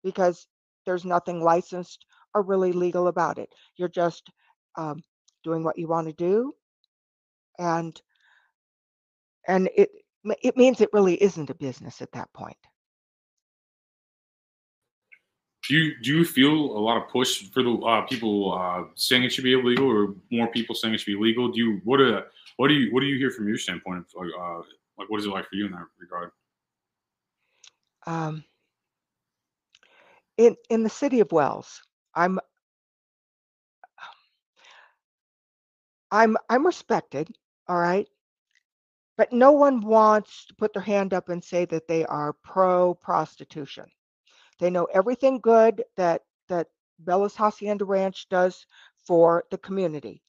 [0.02, 0.46] because
[0.86, 3.52] there's nothing licensed or really legal about it.
[3.76, 4.30] You're just
[4.76, 5.02] um,
[5.44, 6.54] doing what you want to do,
[7.58, 8.00] and
[9.48, 9.90] and it
[10.42, 12.56] it means it really isn't a business at that point.
[15.70, 19.22] Do you do you feel a lot of push for the uh, people uh, saying
[19.22, 21.46] it should be illegal, or more people saying it should be legal?
[21.52, 22.20] Do you what do
[22.56, 24.04] what do you what do you hear from your standpoint?
[24.12, 24.62] Like, uh,
[24.98, 26.32] like what is it like for you in that regard?
[28.04, 28.42] Um,
[30.38, 31.80] in in the city of Wells,
[32.16, 32.40] I'm
[36.10, 37.28] I'm I'm respected,
[37.68, 38.08] all right,
[39.16, 42.92] but no one wants to put their hand up and say that they are pro
[42.92, 43.86] prostitution.
[44.60, 46.68] They know everything good that that
[47.00, 48.66] Bella's Hacienda Ranch does
[49.06, 50.22] for the community,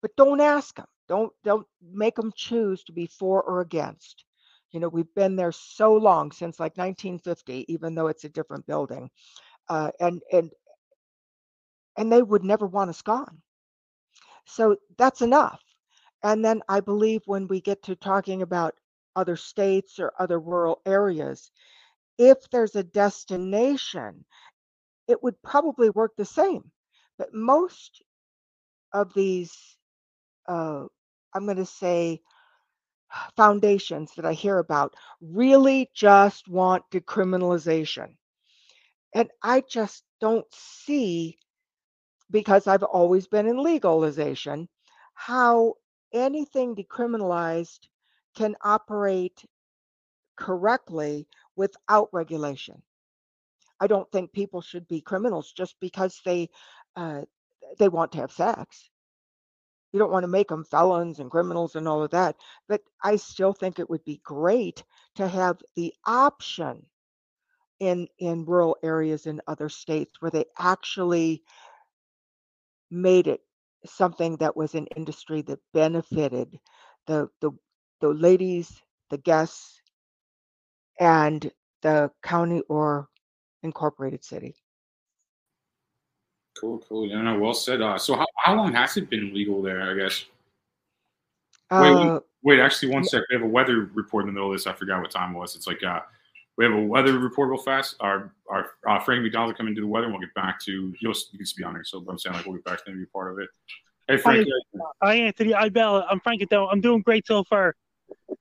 [0.00, 0.86] but don't ask them.
[1.08, 4.24] Don't don't make them choose to be for or against.
[4.70, 8.66] You know, we've been there so long since like 1950, even though it's a different
[8.66, 9.10] building,
[9.68, 10.50] uh, and and
[11.98, 13.42] and they would never want us gone.
[14.46, 15.62] So that's enough.
[16.22, 18.74] And then I believe when we get to talking about
[19.14, 21.50] other states or other rural areas,
[22.18, 24.24] if there's a destination,
[25.08, 26.70] it would probably work the same.
[27.18, 28.02] But most
[28.92, 29.52] of these,
[30.48, 30.84] uh,
[31.34, 32.20] I'm going to say,
[33.36, 38.16] foundations that I hear about really just want decriminalization.
[39.14, 41.38] And I just don't see,
[42.30, 44.68] because I've always been in legalization,
[45.14, 45.74] how
[46.12, 47.80] anything decriminalized
[48.34, 49.44] can operate
[50.36, 51.28] correctly
[51.62, 52.82] without regulation.
[53.80, 56.50] I don't think people should be criminals just because they
[56.96, 57.22] uh,
[57.78, 58.90] they want to have sex.
[59.92, 62.36] You don't want to make them felons and criminals and all of that.
[62.68, 64.84] But I still think it would be great
[65.16, 66.86] to have the option
[67.80, 71.44] in in rural areas in other states where they actually
[72.90, 73.42] made it
[73.86, 76.60] something that was an industry that benefited
[77.06, 77.52] the the
[78.00, 79.81] the ladies, the guests,
[81.02, 81.50] and
[81.82, 83.08] the county or
[83.64, 84.54] incorporated city.
[86.58, 87.08] Cool, cool.
[87.08, 87.82] Yeah, no, well said.
[87.82, 89.82] Uh, so how, how long has it been legal there?
[89.82, 90.24] I guess.
[91.72, 92.06] Wait, wait.
[92.06, 93.22] Uh, Wait, actually, one sec.
[93.30, 94.66] We have a weather report in the middle of this.
[94.66, 95.54] I forgot what time it was.
[95.54, 96.00] It's like uh,
[96.56, 97.96] we have a weather report real fast.
[98.00, 100.72] Our our uh, Frank McDonald will come into the weather, and we'll get back to
[100.72, 101.84] you'll you can just be on here.
[101.84, 103.48] So I'm saying like we'll get back to be part of it.
[104.08, 104.48] Hey Frank,
[105.02, 105.52] Hi, Anthony.
[105.52, 106.04] Hi, Bella.
[106.10, 106.68] I'm Frank Adele.
[106.70, 107.76] I'm doing great so far.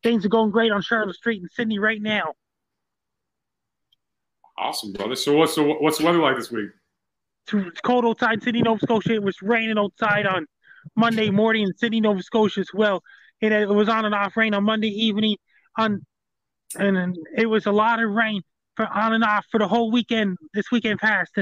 [0.02, 2.34] Things are going great on Charlotte Street in Sydney right now.
[4.62, 5.15] Awesome, brother.
[5.15, 6.69] So what's so what's the weather like this week?
[7.52, 9.15] It's cold in Sydney, Nova Scotia.
[9.15, 10.45] It was raining outside on
[10.95, 13.02] Monday morning in Sydney, Nova Scotia as well.
[13.41, 15.38] It, it was on and off rain on Monday evening,
[15.78, 16.06] on
[16.78, 18.41] and it was a lot of rain
[18.76, 20.38] for on and off for the whole weekend.
[20.54, 21.36] This weekend passed.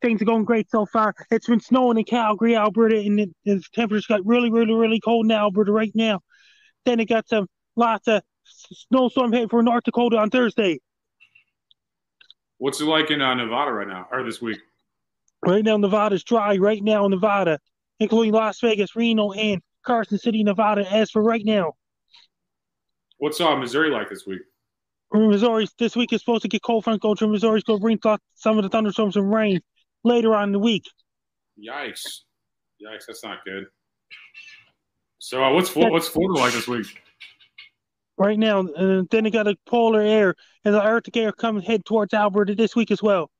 [0.00, 1.14] Things are going great so far.
[1.30, 5.26] It's been snowing in Calgary, Alberta, and it, the temperatures got really, really, really cold
[5.26, 6.20] in Alberta right now.
[6.86, 10.80] Then it got some lots of snowstorm heading for North Dakota on Thursday.
[12.60, 14.58] What's it like in uh, Nevada right now or this week?
[15.44, 16.58] Right now, Nevada's dry.
[16.58, 17.58] Right now, Nevada,
[17.98, 20.86] including Las Vegas, Reno, and Carson City, Nevada.
[20.92, 21.72] As for right now,
[23.16, 24.42] What's uh, Missouri like this week?
[25.12, 27.28] Missouri this week is supposed to get cold front going through.
[27.28, 27.98] Missouri's going to bring
[28.34, 29.60] some of the thunderstorms and rain
[30.04, 30.84] later on in the week.
[31.58, 32.20] Yikes!
[32.82, 33.06] Yikes!
[33.06, 33.66] That's not good.
[35.18, 36.86] So uh, what's what's Florida like this week?
[38.20, 40.34] Right now, and then they got a polar air
[40.66, 43.30] and the Arctic air coming head towards Alberta this week as well.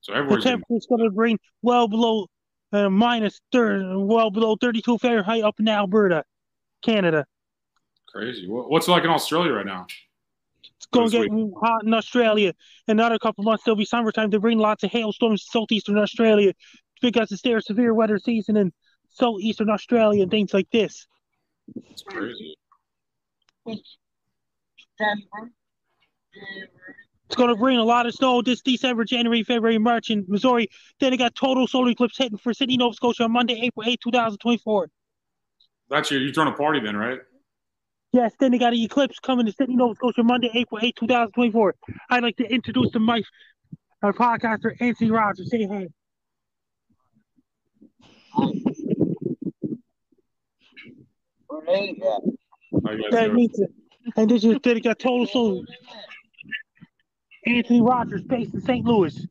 [0.00, 2.26] So The temperature's going to bring well below
[2.72, 6.24] uh, minus third, well below 32 Fahrenheit up in Alberta,
[6.82, 7.24] Canada.
[8.08, 8.48] crazy.
[8.48, 9.86] What's it like in Australia right now?
[10.76, 12.52] It's going to get hot in Australia.
[12.88, 14.28] Another couple months, there'll be summertime.
[14.28, 16.52] They bring lots of hailstorms to southeastern Australia
[17.00, 18.72] because it's their severe weather season in
[19.10, 21.06] southeastern Australia and things like this.
[21.90, 22.56] It's crazy.
[23.66, 23.96] It's
[27.36, 30.68] going to bring a lot of snow this December, January, February, March in Missouri.
[31.00, 33.98] Then they got total solar eclipse hitting for Sydney, Nova Scotia on Monday, April 8,
[34.02, 34.88] 2024.
[35.90, 37.18] That's your you're throwing a party then, right?
[38.12, 41.74] Yes, then they got an eclipse coming to Sydney, Nova Scotia Monday, April 8, 2024.
[42.10, 43.24] I'd like to introduce the mic,
[44.02, 45.50] our podcaster, Anthony Rogers.
[45.50, 45.88] Say hi.
[48.36, 48.52] How
[51.72, 52.43] you guys
[53.10, 53.70] That means it.
[54.16, 55.62] And this is they got total solar.
[57.46, 58.84] Anthony Rogers, based in St.
[58.84, 59.26] Louis.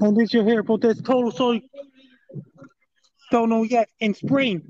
[0.00, 1.60] And this you hear about this total solar.
[3.30, 3.88] Don't know yet.
[4.00, 4.62] In spring.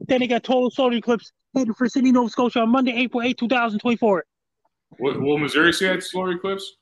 [0.00, 3.36] Then they got total solar eclipse heading for Sydney, Nova Scotia on Monday, April 8,
[3.38, 4.24] 2024.
[4.98, 6.76] Will, will Missouri see that solar eclipse?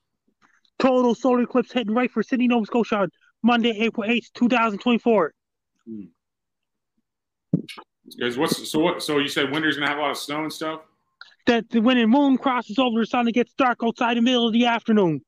[0.79, 3.11] Total solar eclipse heading right for Sydney, Nova Scotia on
[3.46, 5.32] Monday, April 8th, 2024.
[8.18, 8.40] Guys, hmm.
[8.40, 9.02] what's so what?
[9.02, 10.80] So you said winter's gonna have a lot of snow and stuff.
[11.46, 14.52] That when the moon crosses over the sun, it gets dark outside the middle of
[14.52, 15.20] the afternoon.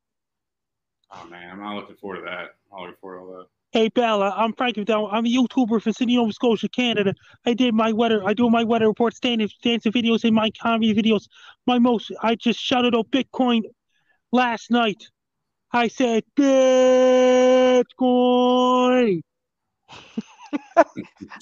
[1.12, 2.56] Oh man, I'm not looking forward to that.
[2.74, 3.46] I'm looking forward to all that.
[3.70, 5.08] Hey Bella, I'm Frankie Down.
[5.12, 7.14] I'm a YouTuber from Sydney, Nova Scotia, Canada.
[7.46, 8.26] I did my weather.
[8.26, 11.28] I do my weather report, stand dancing videos, and my comedy videos.
[11.66, 12.10] My most.
[12.22, 13.62] I just shouted out Bitcoin
[14.32, 15.08] last night.
[15.72, 17.82] I said Bitcoin.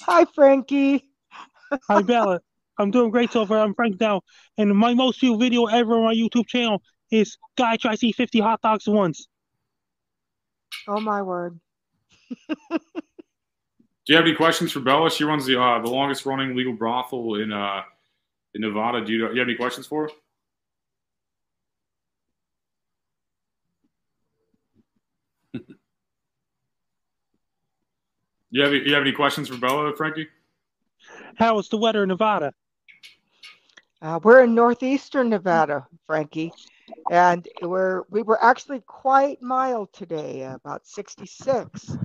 [0.02, 1.08] Hi, Frankie.
[1.88, 2.40] Hi Bella.
[2.78, 3.58] I'm doing great so far.
[3.58, 4.20] I'm Frank Down,
[4.58, 8.16] and my most viewed video ever on my YouTube channel is guy tries to eat
[8.16, 9.28] 50 hot dogs at once.
[10.88, 11.60] Oh my word.
[12.48, 15.10] Do you have any questions for Bella?
[15.10, 17.82] She runs the uh, the longest running legal brothel in uh
[18.54, 19.04] in Nevada.
[19.04, 20.10] Do you, you have any questions for her?
[28.56, 30.28] You have you have any questions for Bella, Frankie?
[31.36, 32.52] How is the weather in Nevada?
[34.00, 36.52] Uh, we're in northeastern Nevada, Frankie,
[37.10, 41.98] and we're we were actually quite mild today, about 66.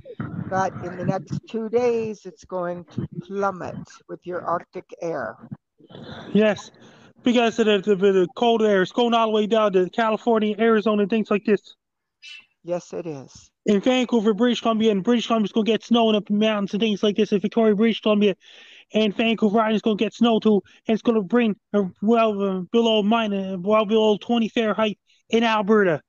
[0.50, 5.36] But in the next two days, it's going to plummet with your Arctic air.
[6.34, 6.70] Yes,
[7.22, 8.82] because of the, the, the cold air.
[8.82, 11.76] It's going all the way down to California, Arizona, and things like this.
[12.62, 13.51] Yes, it is.
[13.64, 16.74] In Vancouver, British Columbia, and British Columbia's going to get snow up in the mountains
[16.74, 17.30] and things like this.
[17.30, 18.34] In Victoria, British Columbia,
[18.92, 20.62] and Vancouver Island's going to get snow too.
[20.86, 24.98] And it's going to bring uh, well uh, below minus, well below 20 Fahrenheit
[25.28, 26.00] in Alberta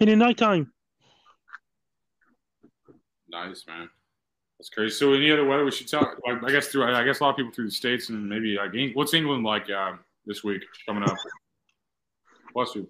[0.00, 0.72] in the nighttime.
[3.28, 3.88] Nice man.
[4.58, 4.94] That's crazy.
[4.94, 6.18] So, any other weather we should talk?
[6.26, 8.56] Like, I guess through I guess a lot of people through the states and maybe
[8.56, 9.94] like what's England like uh,
[10.26, 11.16] this week coming up?
[12.54, 12.88] Bless you.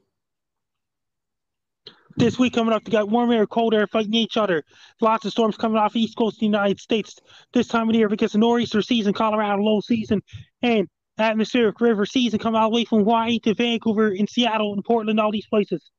[2.17, 4.65] This week coming up, they got warm air, cold air fighting each other.
[5.01, 7.19] Lots of storms coming off east coast of the United States
[7.53, 10.21] this time of the year because the nor'easter season, Colorado low season,
[10.63, 14.85] and atmospheric river season coming all the way from Hawaii to Vancouver and Seattle and
[14.85, 15.91] Portland, all these places.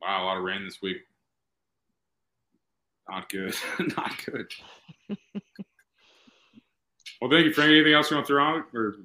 [0.00, 0.98] Wow, a lot of rain this week.
[3.08, 3.54] Not good.
[3.96, 4.46] Not good.
[7.20, 7.70] well, thank you, Frank.
[7.70, 8.96] Anything else you want to throw out, or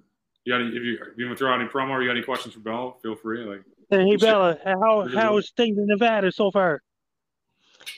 [0.43, 2.09] you got any, if you if you want to throw out any promo or you
[2.09, 2.97] got any questions for Bell?
[3.03, 3.43] Feel free.
[3.43, 3.61] Like,
[3.91, 6.81] And hey Bella, how how is things in Nevada so far?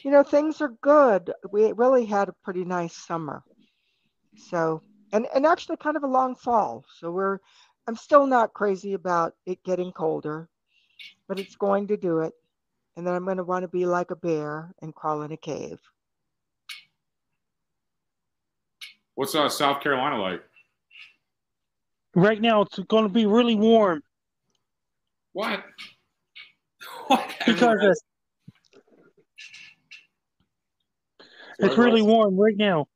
[0.03, 1.31] You know, things are good.
[1.51, 3.43] We really had a pretty nice summer.
[4.35, 4.81] So,
[5.11, 6.83] and and actually kind of a long fall.
[6.99, 7.37] So we're
[7.87, 10.49] I'm still not crazy about it getting colder,
[11.27, 12.33] but it's going to do it.
[12.97, 15.37] And then I'm going to want to be like a bear and crawl in a
[15.37, 15.79] cave.
[19.15, 20.43] what's uh, South Carolina like?
[22.15, 24.03] Right now, it's going to be really warm
[25.34, 25.63] What?
[27.07, 27.34] what?
[27.45, 28.01] because it's,
[31.59, 32.88] it's really warm right now.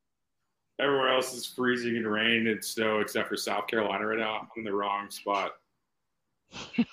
[0.80, 4.38] Everywhere else is freezing and rain and snow except for South Carolina right now.
[4.40, 5.50] I'm in the wrong spot.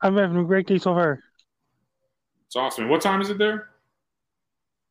[0.00, 1.20] I'm having a great day so far.
[2.46, 2.88] It's awesome.
[2.88, 3.70] What time is it there?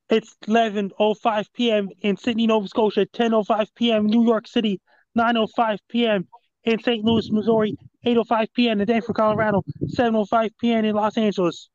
[0.09, 1.89] It's 11:05 p.m.
[2.01, 4.05] in Sydney, Nova Scotia, 10:05 p.m.
[4.05, 4.81] New York City,
[5.17, 6.27] 9:05 p.m.
[6.65, 7.03] in St.
[7.03, 8.81] Louis, Missouri, 8:05 p.m.
[8.81, 10.85] in Denver, Colorado, 7:05 p.m.
[10.85, 11.69] in Los Angeles.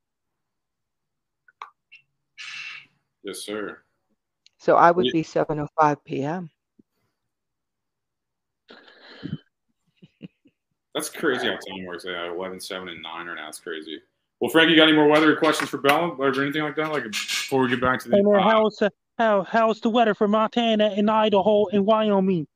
[3.22, 3.78] Yes, sir.
[4.58, 5.12] So I would Yeah.
[5.12, 6.50] be 7:05 p.m.
[10.94, 12.04] That's crazy how time works.
[12.04, 13.48] Yeah, 11, 7, and 9 right now.
[13.48, 14.00] It's crazy.
[14.40, 16.90] Well, Frank, you got any more weather questions for Bella or anything like that?
[16.90, 18.16] Like before we get back to the.
[18.16, 18.88] And then how's uh,
[19.18, 22.46] how how's the weather for Montana and Idaho and Wyoming?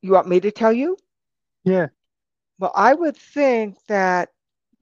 [0.00, 0.96] You want me to tell you?
[1.64, 1.88] Yeah.
[2.58, 4.30] Well, I would think that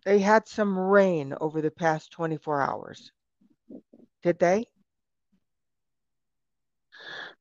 [0.04, 3.12] they had some rain over the past 24 hours.
[4.22, 4.66] Did they?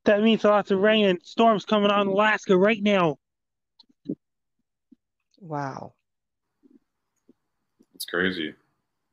[0.06, 3.18] That means lots of rain and storms coming on Alaska right now.
[5.40, 5.94] Wow.
[7.96, 8.56] It's crazy.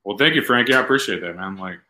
[0.05, 0.75] Well, thank you, Frankie.
[0.75, 1.57] I appreciate that, man.
[1.57, 1.81] Like,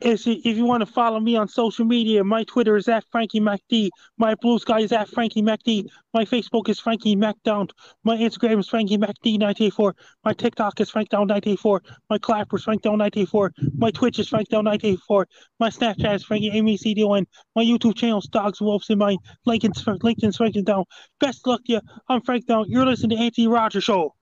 [0.00, 3.04] If you, if you want to follow me on social media, my Twitter is at
[3.12, 3.90] Frankie MacD.
[4.16, 5.88] My Blue Sky is at Frankie MacD.
[6.14, 7.74] My Facebook is Frankie MacDonald.
[8.04, 9.92] My Instagram is Frankie MacD984.
[10.24, 11.80] My TikTok is FrankDown984.
[12.08, 13.50] My Clapper is FrankDown984.
[13.76, 15.24] My Twitch is FrankDown984.
[15.58, 17.26] My Snapchat is Frankie MECDON.
[17.54, 20.84] My YouTube channel is Dogs, Wolves, and my LinkedIn's, LinkedIn's Frankie Down.
[21.20, 21.80] Best of luck to you.
[22.08, 22.64] I'm Frank Down.
[22.68, 24.14] You're listening to Anthony Rogers Show.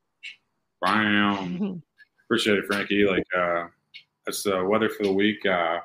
[0.81, 1.83] bam.
[2.26, 3.07] Appreciate it, Frankie.
[3.07, 3.68] Like, uh,
[4.29, 5.45] that's the weather for the week.
[5.47, 5.79] Uh,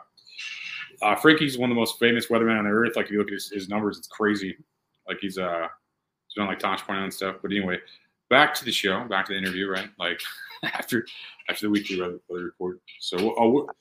[1.02, 2.98] uh, Frankie's one of the most famous weathermen on the earth.
[2.98, 4.58] Like, if you look at his, his numbers, it's crazy.
[5.08, 5.68] Like, he's uh,
[6.28, 7.38] he's on like Tosh Point and stuff.
[7.42, 7.80] But anyway,
[8.30, 9.88] back to the show, back to the interview, right?
[9.98, 10.20] Like,
[10.64, 11.08] after
[11.50, 12.82] after the weekly weather, weather report.
[13.00, 13.72] So, uh,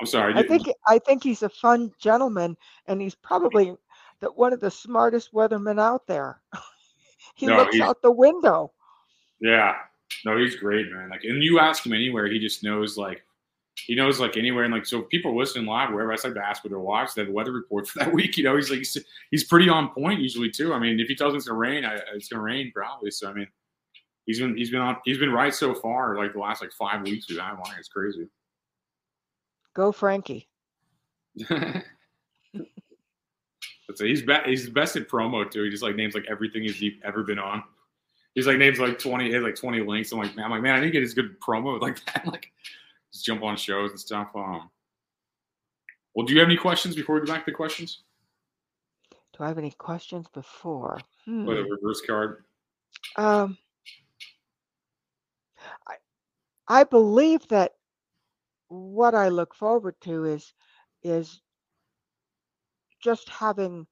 [0.00, 0.32] I'm sorry.
[0.34, 2.56] I think I think he's a fun gentleman,
[2.86, 3.74] and he's probably
[4.20, 6.40] the, one of the smartest weathermen out there.
[7.34, 8.72] he No, looks out the window.
[9.42, 9.74] Yeah.
[10.24, 11.10] No, he's great, man.
[11.10, 13.22] Like, and you ask him anywhere, he just knows like
[13.86, 14.64] he knows like anywhere.
[14.64, 17.22] And like, so people listening live, wherever I like to ask what to watch, they
[17.22, 18.36] have the weather report for that week.
[18.36, 18.96] You know, he's like he's,
[19.30, 20.72] he's pretty on point usually too.
[20.72, 23.10] I mean, if he tells me it's gonna rain, I, it's gonna rain probably.
[23.10, 23.48] So I mean,
[24.26, 26.16] he's been he's been on he's been right so far.
[26.16, 27.74] Like the last like five weeks we've had him on.
[27.78, 28.28] It's crazy.
[29.74, 30.48] Go Frankie.
[33.88, 35.64] But so he's be- he's the best at promo too.
[35.64, 37.64] He just like names like everything he's ever been on.
[38.34, 40.12] He's like names like twenty, he has like twenty links.
[40.12, 42.26] I'm like, man, I'm like, man, I didn't get as good promo like that.
[42.26, 42.52] Like,
[43.12, 44.30] just jump on shows and stuff.
[44.34, 44.70] Um,
[46.14, 48.02] well, do you have any questions before we go back to the questions?
[49.36, 50.98] Do I have any questions before?
[51.24, 51.44] Hmm.
[51.44, 52.44] Play the reverse card.
[53.16, 53.56] Um,
[55.86, 55.94] I,
[56.66, 57.74] I believe that
[58.68, 60.52] what I look forward to is
[61.02, 61.40] is
[63.02, 63.86] just having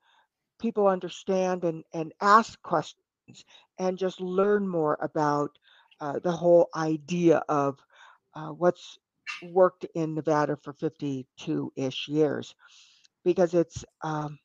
[0.60, 3.44] people understand and, and ask questions
[3.78, 5.50] and just learn more about
[6.00, 7.78] uh, the whole idea of
[8.34, 8.98] uh, what's
[9.42, 12.54] worked in Nevada for 52 ish years
[13.24, 14.38] because it's um,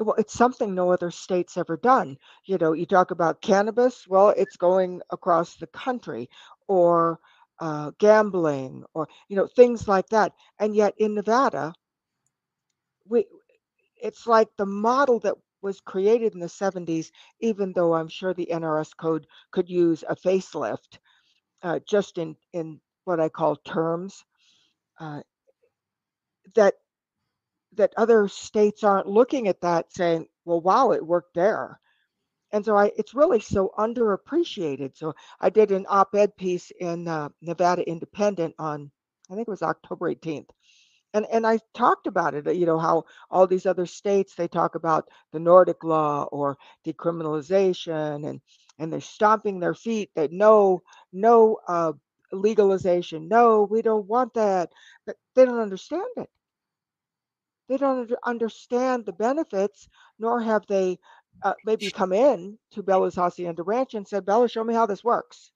[0.00, 2.18] well, it's something no other state's ever done.
[2.44, 6.28] You know, you talk about cannabis, well, it's going across the country,
[6.68, 7.20] or
[7.60, 10.32] uh, gambling, or you know, things like that.
[10.58, 11.74] And yet in Nevada,
[13.08, 13.26] we
[14.02, 18.48] it's like the model that was created in the 70s, even though I'm sure the
[18.50, 20.98] NRS code could use a facelift,
[21.62, 24.24] uh, just in in what I call terms.
[24.98, 25.22] Uh,
[26.54, 26.74] that
[27.74, 31.80] that other states aren't looking at that saying, well, wow, it worked there.
[32.52, 34.96] And so I, it's really so underappreciated.
[34.96, 38.90] So I did an op-ed piece in uh, Nevada Independent on,
[39.30, 40.50] I think it was October 18th.
[41.14, 44.74] And, and I talked about it, you know, how all these other states, they talk
[44.74, 48.40] about the Nordic law or decriminalization and,
[48.78, 50.82] and they're stomping their feet that no,
[51.12, 51.92] no uh,
[52.32, 53.28] legalization.
[53.28, 54.70] No, we don't want that.
[55.06, 56.28] But they don't understand it
[57.72, 60.98] they don't understand the benefits, nor have they
[61.42, 65.02] uh, maybe come in to Bella's Hacienda Ranch and said, Bella, show me how this
[65.02, 65.50] works.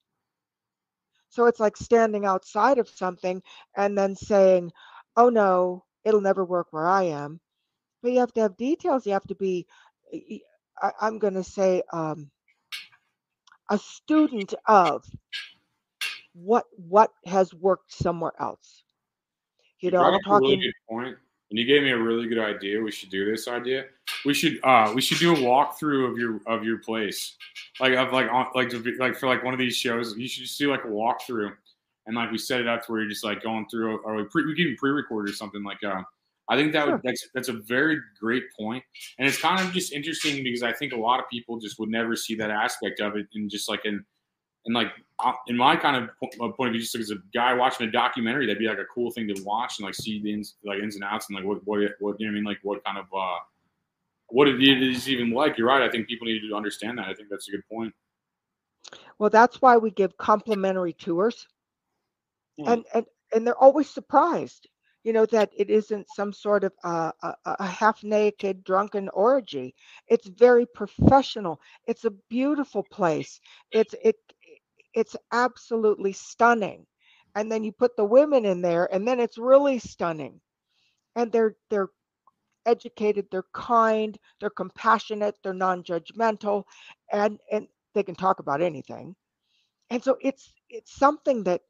[1.29, 3.43] So it's like standing outside of something
[3.75, 4.71] and then saying,
[5.15, 7.39] oh no, it'll never work where I am.
[8.01, 9.05] But you have to have details.
[9.05, 9.67] You have to be,
[10.81, 12.31] I, am going to say, um,
[13.69, 15.03] a student of
[16.43, 18.83] what what has worked somewhere else.
[19.79, 20.59] You know, I'm a really talking.
[20.61, 21.17] good point,
[21.49, 22.81] and you gave me a really good idea.
[22.81, 23.85] We should do this idea.
[24.25, 27.35] We should uh we should do a walkthrough of your of your place,
[27.79, 30.15] like of like on like like for like one of these shows.
[30.17, 31.53] You should just do like a walkthrough,
[32.05, 34.23] and like we set it up to where you're just like going through, or we
[34.25, 36.01] pre we can even pre-record or something like uh
[36.49, 36.93] I think that Sure.
[36.93, 38.83] would, that's that's a very great point,
[39.19, 41.89] and it's kind of just interesting because I think a lot of people just would
[41.89, 44.05] never see that aspect of it, and just like in
[44.67, 44.91] and like
[45.47, 48.45] in my kind of point of view, just like as a guy watching a documentary,
[48.45, 50.95] that'd be like a cool thing to watch and like see the ins, like ins
[50.95, 52.97] and outs and like what what what you know what I mean, like what kind
[52.99, 53.39] of uh
[54.27, 55.57] what it is even like.
[55.57, 55.81] You're right.
[55.81, 57.07] I think people need to understand that.
[57.07, 57.93] I think that's a good point.
[59.17, 61.47] Well, that's why we give complimentary tours.
[62.59, 62.67] Hmm.
[62.67, 64.67] And and and they're always surprised,
[65.03, 69.73] you know, that it isn't some sort of uh, a, a a half-naked drunken orgy.
[70.07, 71.59] It's very professional.
[71.87, 73.39] It's a beautiful place.
[73.71, 74.17] It's it
[74.97, 76.87] it's absolutely stunning.
[77.35, 80.41] And then you put the women in there and then it's really stunning.
[81.15, 81.89] And they're they're
[82.65, 86.63] educated, they're kind, they're compassionate, they're non-judgmental,
[87.11, 89.15] and and they can talk about anything.
[89.91, 91.61] And so it's it's something that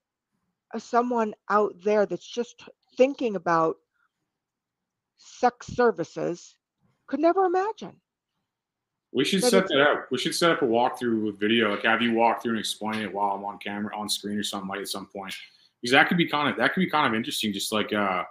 [0.73, 2.63] uh, someone out there that's just
[2.95, 3.75] thinking about
[5.17, 6.55] sex services
[7.07, 7.99] could never imagine.
[9.17, 10.07] We should But set that up.
[10.11, 13.01] We should set up a walkthrough with video, like have you walk through and explain
[13.01, 15.33] it while I'm on camera, on screen, or something like at some point.
[15.81, 17.51] Because that could be kind of that could be kind of interesting.
[17.51, 18.25] Just like uh,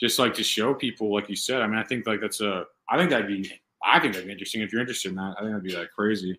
[0.00, 1.62] just like to show people, like you said.
[1.62, 2.64] I mean, I think like that's a.
[2.90, 3.52] I think that'd be.
[3.84, 5.36] I think that'd be interesting if you're interested in that.
[5.38, 6.36] I think that'd be like crazy.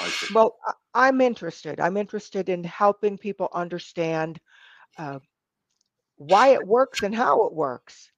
[0.00, 1.80] Like, Well, I- I'm interested.
[1.80, 4.40] I'm interested in helping people understand
[4.96, 5.18] uh,
[6.16, 8.10] why it works and how it works.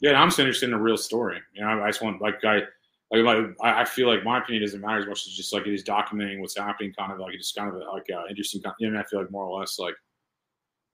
[0.00, 1.38] yeah, I'm just interested in a real story.
[1.52, 2.62] You know, I just want like I.
[3.10, 5.66] Like, like I I feel like my opinion doesn't matter as much as just like
[5.66, 8.62] it is documenting what's happening, kind of like it's just kind of like uh, interesting.
[8.80, 9.94] You know, I feel like more or less like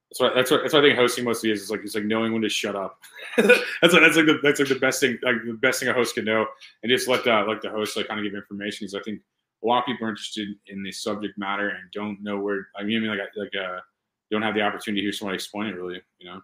[0.09, 1.61] That's what that's what that's what I think hosting mostly is.
[1.61, 2.99] It's like it's like knowing when to shut up.
[3.37, 5.93] that's like that's like the that's like the best thing like the best thing a
[5.93, 6.45] host can know,
[6.83, 8.85] and just let the like the host like kind of give information.
[8.85, 9.21] Because I think
[9.63, 12.67] a lot of people are interested in the subject matter and don't know where.
[12.77, 13.79] I mean, I mean like like uh
[14.31, 15.75] don't have the opportunity to hear somebody explain it.
[15.75, 16.41] Really, you know.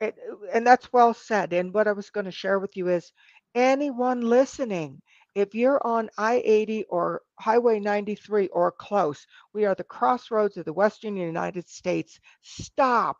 [0.00, 0.12] And,
[0.52, 1.52] and that's well said.
[1.52, 3.12] And what I was going to share with you is
[3.54, 5.00] anyone listening,
[5.34, 10.64] if you're on I 80 or Highway 93 or close, we are the crossroads of
[10.64, 12.20] the Western United States.
[12.42, 13.16] Stop.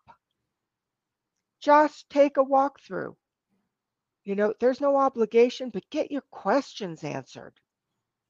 [1.61, 3.17] Just take a walk through.
[4.25, 7.53] You know, there's no obligation, but get your questions answered.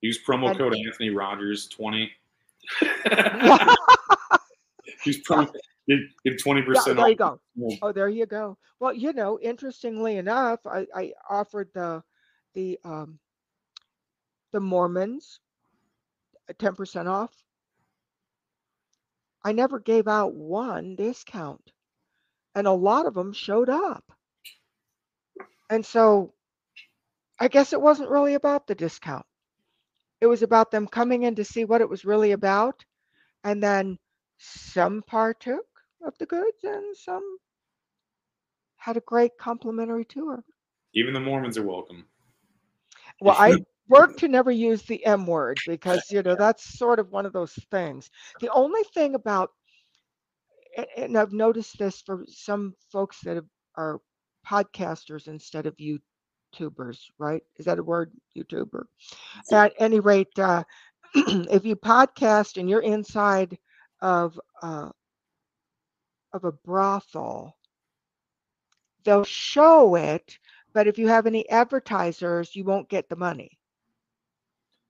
[0.01, 2.11] Use promo And- code Anthony Rogers twenty.
[5.05, 5.53] Use promo
[5.89, 7.09] get twenty Yeah, percent there off.
[7.09, 7.41] you go.
[7.83, 8.59] Oh, there you go.
[8.81, 12.03] Well, you know, interestingly enough, I, I offered the
[12.55, 13.19] the um,
[14.53, 15.41] the Mormons
[16.59, 17.33] ten percent off.
[19.45, 21.73] I never gave out one discount,
[22.55, 24.05] and a lot of them showed up.
[25.71, 26.35] And so,
[27.41, 29.27] I guess it wasn't really about the discount.
[30.21, 32.85] It was about them coming in to see what it was really about,
[33.45, 33.99] and then
[34.39, 35.67] some partook
[36.07, 37.39] of the goods and some
[38.77, 40.45] had a great complimentary tour.
[40.95, 42.05] Even the Mormons are welcome.
[43.21, 43.57] Well, I
[43.89, 47.33] work to never use the M word because, you know, that's sort of one of
[47.33, 48.11] those things.
[48.41, 49.51] The only thing about,
[50.97, 53.43] and I've noticed this for some folks that
[53.77, 54.01] are
[54.47, 57.43] podcasters instead of YouTubers, right?
[57.57, 58.13] Is that a word?
[58.37, 58.85] YouTuber.
[59.53, 60.65] At any rate, uh,
[61.15, 63.57] if you podcast and you're inside
[64.03, 64.91] of uh,
[66.35, 67.57] of a brothel,
[69.05, 70.39] they'll show it,
[70.73, 73.59] but if you have any advertisers, you won't get the money.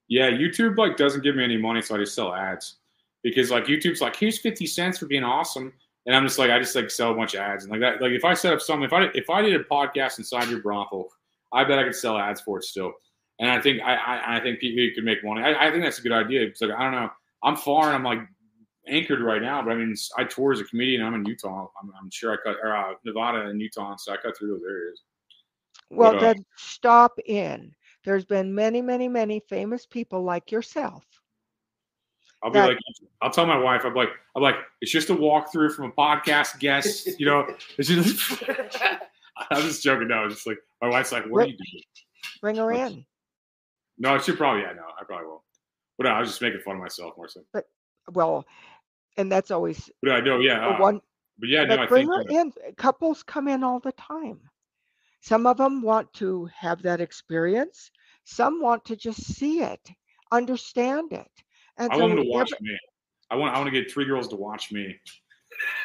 [0.09, 2.77] Yeah, YouTube like doesn't give me any money, so I just sell ads.
[3.23, 5.73] Because like YouTube's like, here's fifty cents for being awesome,
[6.07, 8.03] and I'm just like, I just like sell a bunch of ads and like that.
[8.03, 10.61] Like if I set up something, if I if I did a podcast inside your
[10.61, 11.09] brothel,
[11.53, 12.93] I bet I could sell ads for it still.
[13.39, 15.43] And I think I I, I think people could make money.
[15.43, 16.43] I, I think that's a good idea.
[16.43, 17.11] It's like I don't know.
[17.43, 18.21] I'm far and I'm like
[18.89, 21.03] anchored right now, but I mean I tour as a comedian.
[21.03, 21.69] I'm in Utah.
[21.81, 24.63] I'm, I'm sure I cut or uh, Nevada and Utah, so I cut through those
[24.69, 25.03] areas.
[25.91, 27.75] Well, But, uh, then stop in.
[28.05, 31.05] There's been many, many, many famous people like yourself.
[32.43, 32.79] I'll be that- like,
[33.23, 36.59] I'll tell my wife, I'm like, I'm like, it's just a walkthrough from a podcast
[36.59, 37.47] guest, you know.
[37.79, 38.43] It's just,
[39.51, 40.09] I'm just joking.
[40.09, 41.83] No, it's just like my wife's like, what are you doing?
[42.41, 43.05] Bring her in.
[43.99, 45.41] No, she probably, yeah, no, I probably won't.
[45.97, 47.41] But no, I was just making fun of myself more so.
[47.53, 47.65] But
[48.13, 48.45] well,
[49.17, 50.65] and that's always But I know, yeah.
[50.67, 51.01] a Uh, one.
[51.39, 52.31] but yeah, no, I bring think.
[52.31, 52.53] her in.
[52.77, 54.41] Couples come in all the time.
[55.21, 57.91] Some of them want to have that experience.
[58.25, 59.91] Some want to just see it,
[60.33, 61.31] understand it.
[61.79, 62.79] And I so want them to watch every- me.
[63.31, 64.95] I want, I want to get three girls to watch me.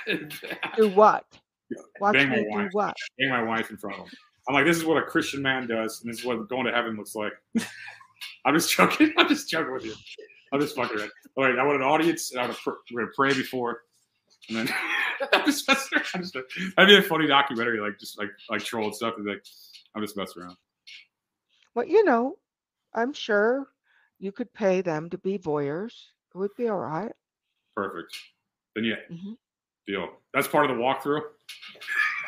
[0.08, 1.26] do what?
[2.00, 2.70] Watch Bang my me do wife.
[2.74, 2.96] what?
[3.18, 4.14] Bang my wife in front of them.
[4.48, 6.72] I'm like, this is what a Christian man does, and this is what going to
[6.72, 7.34] heaven looks like.
[8.46, 9.14] I'm just joking.
[9.18, 9.94] I'm just joking with you.
[10.52, 11.12] I'm just fucking around.
[11.36, 13.84] All right, I want an audience, and I'm gonna pr- we're gonna pray before,
[14.50, 14.70] and then
[15.34, 16.06] I'm just messing around.
[16.16, 16.34] I'm just-
[16.76, 19.16] That'd be a funny documentary, like just like like troll stuff.
[19.18, 19.44] And like,
[19.96, 20.58] I'm just messing around.
[21.76, 22.38] Well, you know,
[22.94, 23.68] I'm sure
[24.20, 25.94] you could pay them to be voyeurs.
[26.34, 27.12] It would be all right.
[27.76, 28.16] Perfect.
[28.76, 29.38] Then yeah, Mhm.
[29.88, 30.10] deal.
[30.34, 31.22] That's part of the walkthrough.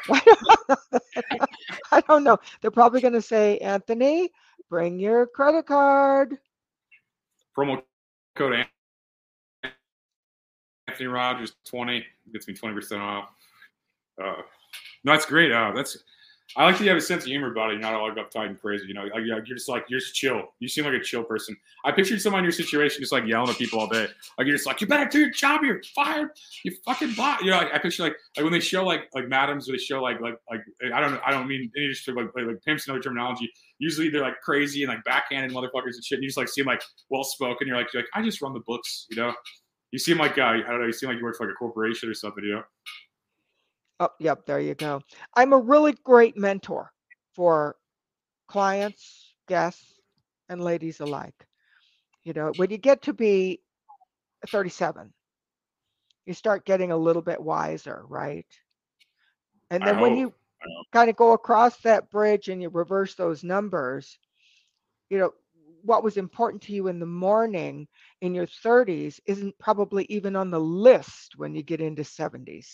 [1.92, 2.40] I don't know.
[2.62, 4.32] They're probably going to say, Anthony,
[4.70, 6.38] bring your credit card.
[7.58, 7.82] Promo
[8.42, 8.66] code
[9.64, 9.70] to
[10.88, 13.30] Anthony Rogers twenty gets me twenty percent off.
[14.22, 14.42] Uh,
[15.04, 15.52] no, that's great.
[15.52, 15.98] Uh, that's
[16.58, 17.74] I like that you have a sense of humor about it.
[17.74, 18.86] You're not all uptight and crazy.
[18.88, 20.44] You know, like, you're just like you're just chill.
[20.60, 21.56] You seem like a chill person.
[21.86, 24.08] I pictured someone in your situation just like yelling at people all day.
[24.38, 25.62] Like you're just like, you better do your job.
[25.64, 26.30] You're fired.
[26.66, 27.42] You fucking bot.
[27.42, 30.02] You know, like, I picture like like when they show like like madams, they show
[30.02, 30.62] like like like
[30.94, 31.22] I don't know.
[31.26, 33.50] I don't mean any just like like, like pimps and other terminology.
[33.80, 36.18] Usually they're like crazy and like backhanded motherfuckers and shit.
[36.18, 37.68] And you just like seem like well spoken.
[37.68, 39.08] You're like you're like I just run the books.
[39.10, 39.34] You know.
[39.92, 40.86] You seem like uh, I don't know.
[40.86, 42.44] You seem like you work for like a corporation or something.
[42.44, 42.64] You know.
[44.02, 45.04] Oh, yep, there you go.
[45.36, 46.92] I'm a really great mentor
[47.36, 47.76] for
[48.48, 50.00] clients, guests,
[50.50, 51.36] and ladies alike.
[52.24, 53.62] You know, when you get to be
[54.48, 55.14] 37,
[56.26, 58.48] you start getting a little bit wiser, right?
[59.70, 60.34] And then when oh, you
[60.92, 64.18] kind of go across that bridge and you reverse those numbers,
[65.12, 65.32] you know,
[65.84, 67.88] what was important to you in the morning
[68.22, 72.74] in your 30s isn't probably even on the list when you get into 70s.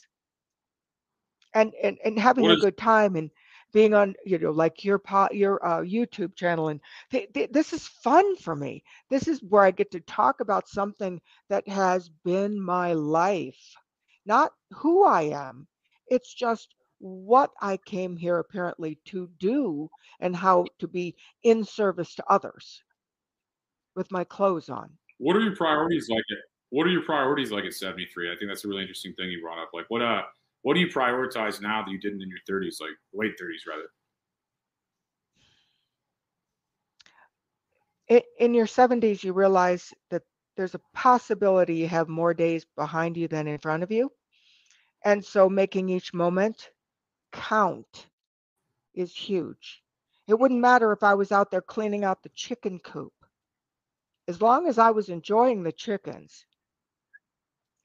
[1.53, 3.31] And and, and having What a is- good time and
[3.73, 6.79] being on, you know, like your po- your uh, YouTube channel and
[7.11, 8.81] th- th- this is fun for me.
[9.09, 11.19] This is where I get to talk about something
[11.49, 13.59] that has been my life,
[14.25, 15.67] not who I am.
[16.07, 19.89] It's just what I came here apparently to do
[20.21, 22.81] and how to be in service to others
[23.95, 24.89] with my clothes on.
[25.17, 26.23] What are your priorities like?
[26.31, 26.37] At,
[26.69, 28.31] what are your priorities like at 73?
[28.31, 29.69] I think that's a really interesting thing you brought up.
[29.73, 30.21] Like, what uh,
[30.67, 33.65] what do you prioritize now that you didn't in your 30s, like late 30s
[38.09, 38.25] rather?
[38.39, 40.23] In your 70s, you realize that
[40.57, 44.11] there's a possibility you have more days behind you than in front of you.
[45.05, 46.71] And so making each moment
[47.31, 48.07] count
[48.93, 49.81] is huge.
[50.27, 53.13] It wouldn't matter if I was out there cleaning out the chicken coop.
[54.27, 56.45] As long as I was enjoying the chickens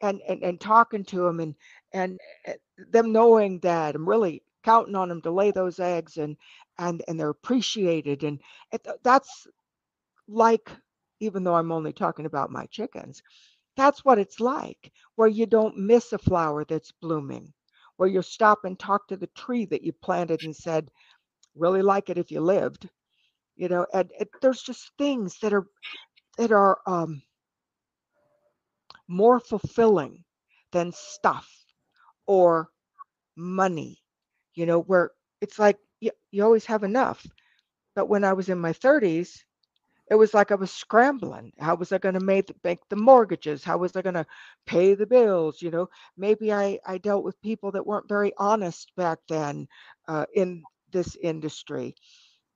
[0.02, 1.54] and, and, and talking to them and,
[1.92, 2.52] and uh,
[2.90, 6.36] them knowing that I'm really counting on them to lay those eggs and,
[6.78, 8.24] and, and they're appreciated.
[8.24, 8.40] And
[8.72, 9.46] it, that's
[10.28, 10.70] like,
[11.20, 13.22] even though I'm only talking about my chickens,
[13.76, 17.52] that's what it's like, where you don't miss a flower that's blooming,
[17.96, 20.90] where you stop and talk to the tree that you planted and said,
[21.54, 22.88] really like it if you lived,
[23.56, 25.66] you know, and, and there's just things that are
[26.38, 27.22] that are um,
[29.08, 30.24] more fulfilling
[30.72, 31.48] than stuff
[32.26, 32.70] or
[33.36, 33.98] money,
[34.54, 37.26] you know, where it's like you, you always have enough.
[37.94, 39.44] But when I was in my 30s,
[40.10, 41.52] it was like I was scrambling.
[41.58, 43.64] How was I going to make, make the mortgages?
[43.64, 44.26] How was I going to
[44.66, 45.62] pay the bills?
[45.62, 49.68] You know, maybe I, I dealt with people that weren't very honest back then
[50.08, 51.94] uh, in this industry.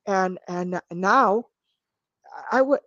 [0.07, 1.47] And and now
[2.53, 2.81] I would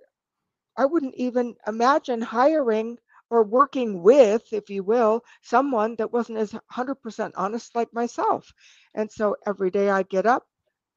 [0.77, 2.97] I wouldn't even imagine hiring
[3.29, 8.53] or working with, if you will, someone that wasn't as 100% honest like myself.
[8.93, 10.47] And so every day I get up,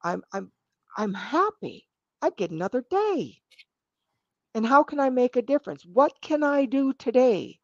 [0.03, 0.51] I'm I'm
[0.97, 1.87] I'm happy.
[2.21, 3.41] I get another day.
[4.55, 5.85] And how can I make a difference?
[5.85, 7.59] What can I do today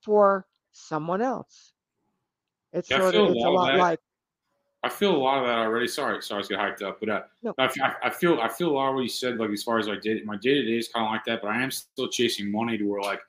[0.00, 1.74] for someone else?
[2.72, 4.00] It's Yeah, sort of a it's a lot like
[4.82, 5.86] I feel a lot of that already.
[5.88, 7.56] Sorry, sorry, I was getting hyped up, but uh, No.
[7.58, 9.36] I, I feel I feel a lot of what you said.
[9.38, 11.42] Like as far as like did my day to day is kind of like that,
[11.42, 13.20] but I am still chasing money to where like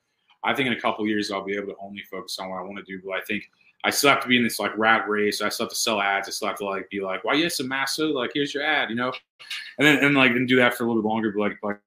[0.43, 2.63] I think in a couple years I'll be able to only focus on what I
[2.63, 3.01] want to do.
[3.05, 3.43] But I think
[3.83, 5.41] I still have to be in this like rat race.
[5.41, 6.27] I still have to sell ads.
[6.27, 8.07] I still have to like be like, why yes, a masso?
[8.07, 9.11] Like here's your ad, you know,
[9.77, 11.31] and then and like and do that for a little bit longer.
[11.31, 11.77] But like like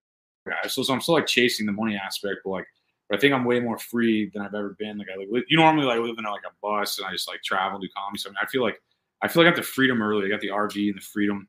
[0.69, 2.67] so, so I'm still like chasing the money aspect, but like.
[3.11, 4.97] But I think I'm way more free than I've ever been.
[4.97, 7.43] Like I like you normally like live in like a bus and I just like
[7.43, 8.17] travel do comedy.
[8.17, 8.81] So I, mean, I feel like
[9.21, 10.25] I feel like I got the freedom early.
[10.25, 11.47] I got the RV and the freedom,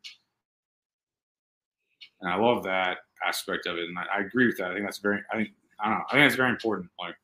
[2.19, 3.87] and I love that aspect of it.
[3.87, 4.71] And I, I agree with that.
[4.71, 5.21] I think that's very.
[5.31, 5.49] I think
[5.80, 6.05] I don't know.
[6.09, 6.89] I think it's very important.
[6.99, 7.15] Like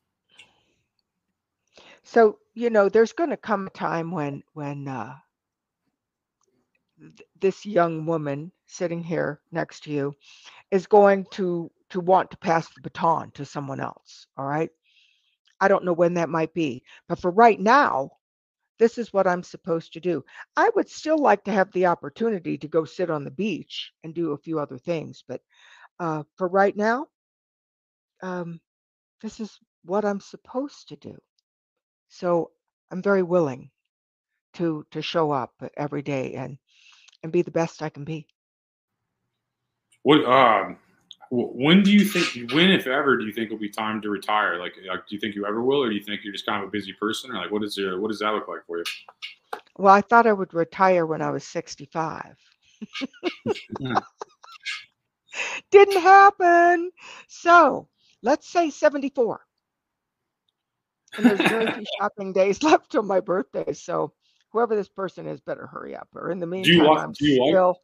[2.04, 5.16] so you know there's going to come a time when when uh,
[7.00, 10.14] th- this young woman sitting here next to you
[10.72, 14.70] is going to to want to pass the baton to someone else all right
[15.60, 18.10] i don't know when that might be but for right now
[18.80, 20.24] this is what i'm supposed to do
[20.58, 24.14] i would still like to have the opportunity to go sit on the beach and
[24.14, 25.42] do a few other things but
[26.00, 27.08] uh, for right now
[28.22, 28.60] um,
[29.22, 31.18] this is what i'm supposed to do
[32.12, 32.52] so
[32.92, 33.72] I'm very willing
[34.56, 36.58] to to show up every day and
[37.24, 38.28] and be the best I can be.
[40.04, 40.78] What um,
[41.30, 42.52] when do you think?
[42.52, 44.60] When, if ever, do you think it'll be time to retire?
[44.60, 46.62] Like, like, do you think you ever will, or do you think you're just kind
[46.62, 48.80] of a busy person, or like, what is your, what does that look like for
[48.80, 48.84] you?
[49.78, 52.36] Well, I thought I would retire when I was 65.
[55.72, 56.92] Didn't happen.
[57.28, 57.88] So
[58.24, 59.42] let's say 74.
[61.18, 63.74] And there's very few shopping days left till my birthday.
[63.74, 64.14] So
[64.52, 66.08] whoever this person is better hurry up.
[66.16, 67.04] Or in the Do meantime, you like?
[67.04, 67.76] I'm Do you like?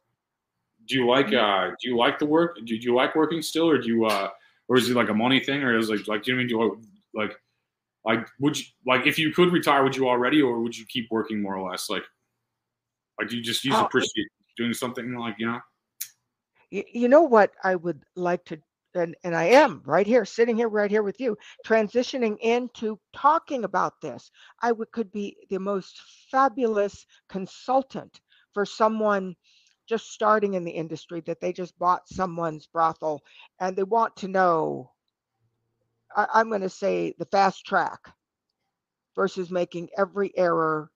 [0.86, 1.32] Do you like?
[1.32, 2.58] Uh, do you like the work?
[2.64, 4.06] Do you like working still, or do you?
[4.06, 4.28] Uh,
[4.68, 6.56] or is it like a money thing, or is it like like do you know
[6.58, 6.80] what I mean?
[6.80, 7.36] Do you, like
[8.04, 11.08] like would you like if you could retire, would you already, or would you keep
[11.10, 11.90] working more or less?
[11.90, 12.04] Like
[13.18, 15.60] like do you just you just appreciate doing something like you know?
[16.70, 18.58] you, you know what I would like to
[18.94, 21.36] and and I am right here sitting here right here with you
[21.66, 24.30] transitioning into talking about this.
[24.62, 28.20] I could be the most fabulous consultant
[28.54, 29.36] for someone
[29.88, 33.22] just starting in the industry that they just bought someone's brothel
[33.60, 34.92] and they want to know
[36.16, 38.00] I, I'm going to say the fast track
[39.14, 40.90] versus making every error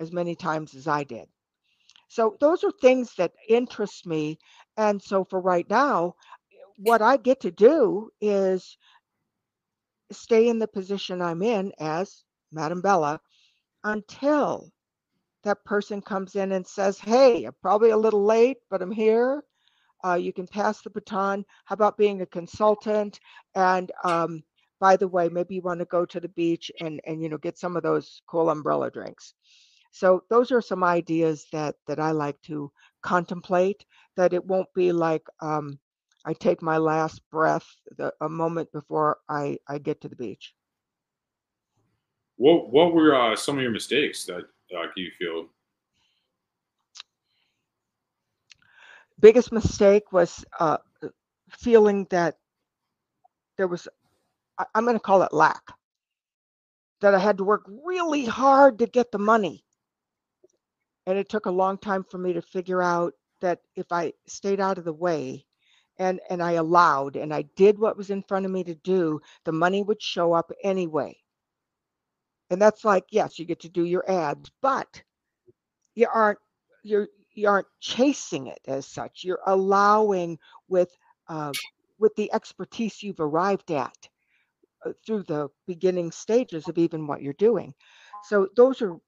[0.00, 1.28] as many times as I did.
[2.08, 4.38] So those are things that interest me
[4.76, 6.14] and so for right now,
[6.78, 8.78] what I get to do is
[10.12, 12.22] stay in the position I'm in as
[12.52, 13.20] Madam Bella
[13.84, 14.70] until
[15.44, 19.42] that person comes in and says, Hey, I'm probably a little late, but I'm here.
[20.04, 21.44] Uh, you can pass the baton.
[21.64, 23.18] How about being a consultant?
[23.56, 24.42] And um,
[24.80, 27.38] by the way, maybe you want to go to the beach and, and you know
[27.38, 29.34] get some of those cool umbrella drinks.
[29.90, 32.70] So those are some ideas that that I like to
[33.02, 33.84] contemplate.
[34.16, 35.80] That it won't be like um,
[36.28, 37.66] I take my last breath
[37.96, 40.54] the, a moment before I I get to the beach.
[42.36, 44.42] What what were uh, some of your mistakes that
[44.76, 45.46] uh, you feel?
[49.18, 50.76] Biggest mistake was uh,
[51.48, 52.36] feeling that
[53.56, 53.88] there was
[54.58, 55.62] I, I'm going to call it lack.
[57.00, 59.64] That I had to work really hard to get the money
[61.06, 64.60] and it took a long time for me to figure out that if I stayed
[64.60, 65.46] out of the way
[65.98, 69.20] and and I allowed and I did what was in front of me to do,
[69.44, 71.16] the money would show up anyway.
[72.50, 75.02] And that's like, yes, you get to do your ads, but
[75.94, 76.38] you aren't
[76.82, 79.24] you're you aren't chasing it as such.
[79.24, 80.38] You're allowing
[80.68, 80.96] with
[81.28, 81.52] uh,
[81.98, 84.08] with the expertise you've arrived at
[84.86, 87.74] uh, through the beginning stages of even what you're doing.
[88.24, 88.98] So those are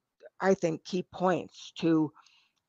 [0.41, 2.13] I think, key points to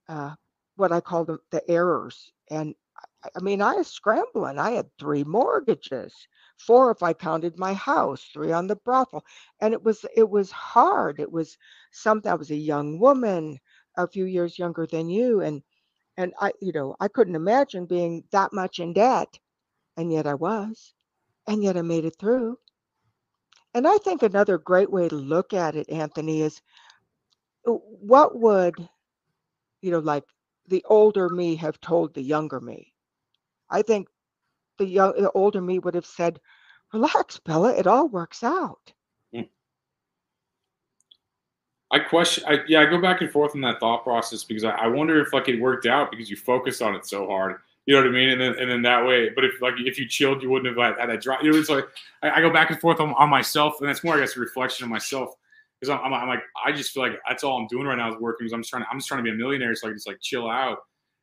[0.09, 0.35] uh,
[0.75, 2.31] what I call the, the errors.
[2.49, 2.75] And
[3.23, 4.57] I, mean, I was scrambling.
[4.59, 9.23] I had three mortgages, four if I counted my house, three on the brothel,
[9.59, 11.19] and it was it was hard.
[11.19, 11.57] It was
[11.91, 12.31] something.
[12.31, 13.59] I was a young woman,
[13.97, 15.61] a few years younger than you, and
[16.17, 19.39] and I, you know, I couldn't imagine being that much in debt,
[19.97, 20.93] and yet I was,
[21.47, 22.57] and yet I made it through.
[23.73, 26.61] And I think another great way to look at it, Anthony, is
[27.67, 28.75] uh, what would
[29.81, 30.23] you know like
[30.67, 32.90] the older me have told the younger me
[33.71, 34.07] i think
[34.77, 36.39] the young the older me would have said
[36.93, 38.93] relax bella it all works out
[39.33, 39.41] hmm.
[41.91, 42.45] I question.
[42.47, 45.21] I, yeah, I go back and forth in that thought process because I, I wonder
[45.21, 47.57] if like it worked out because you focused on it so hard.
[47.85, 48.29] You know what I mean?
[48.29, 49.29] And then and then that way.
[49.29, 51.43] But if like if you chilled, you wouldn't have had that drop.
[51.43, 51.85] You know, it's like
[52.23, 54.39] I, I go back and forth on, on myself, and that's more, I guess, a
[54.39, 55.35] reflection of myself.
[55.79, 58.09] Because I'm, I'm, I'm like, I just feel like that's all I'm doing right now
[58.13, 58.45] is working.
[58.45, 58.83] Because I'm just trying.
[58.83, 60.77] To, I'm just trying to be a millionaire, so I can just like chill out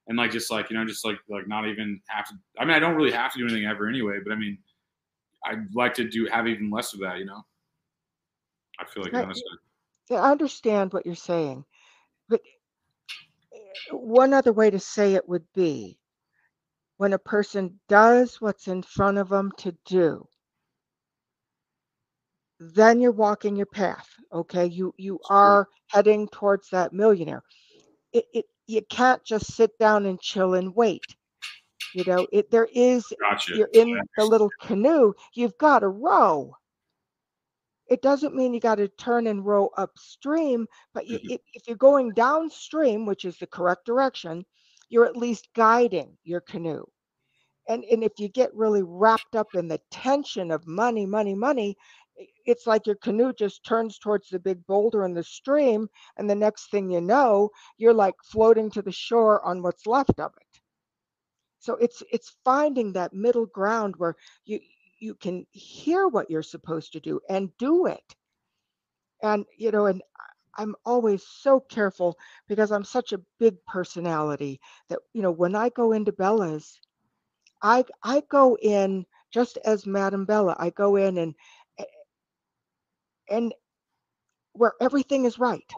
[0.08, 2.34] and like just like you know, just like like not even have to.
[2.58, 4.18] I mean, I don't really have to do anything ever anyway.
[4.24, 4.58] But I mean,
[5.44, 7.18] I'd like to do have even less of that.
[7.18, 7.44] You know,
[8.80, 9.44] I feel like honestly.
[10.10, 11.64] I understand what you're saying,
[12.30, 12.40] but
[13.52, 13.58] eh,
[13.92, 15.98] one other way to say it would be
[16.96, 20.26] when a person does what's in front of them to do,
[22.58, 24.08] then you're walking your path.
[24.32, 27.42] Okay, you you are heading towards that millionaire.
[28.12, 31.16] It, it you can't just sit down and chill and wait.
[31.94, 33.54] You know, it there is Gotcha.
[33.54, 35.14] you're in the little canoe.
[35.34, 36.54] You've got to row.
[37.88, 41.28] It doesn't mean you got to turn and row upstream, but you, Mhm.
[41.28, 44.44] if, if you're going downstream, which is the correct direction,
[44.90, 46.84] you're at least guiding your canoe.
[47.68, 51.76] And and if you get really wrapped up in the tension of money, money, money,
[52.46, 56.34] it's like your canoe just turns towards the big boulder in the stream, and the
[56.34, 60.60] next thing you know, you're like floating to the shore on what's left of it.
[61.60, 64.60] So it's it's finding that middle ground where you
[65.00, 68.16] you can hear what you're supposed to do and do it.
[69.22, 70.02] And you know, and
[70.56, 72.16] I'm always so careful
[72.48, 76.80] because I'm such a big personality that you know when I go into Bella's,
[77.62, 80.56] I I go in just as Madam Bella.
[80.58, 81.34] I go in and
[83.30, 83.54] and
[84.52, 85.72] where everything is right.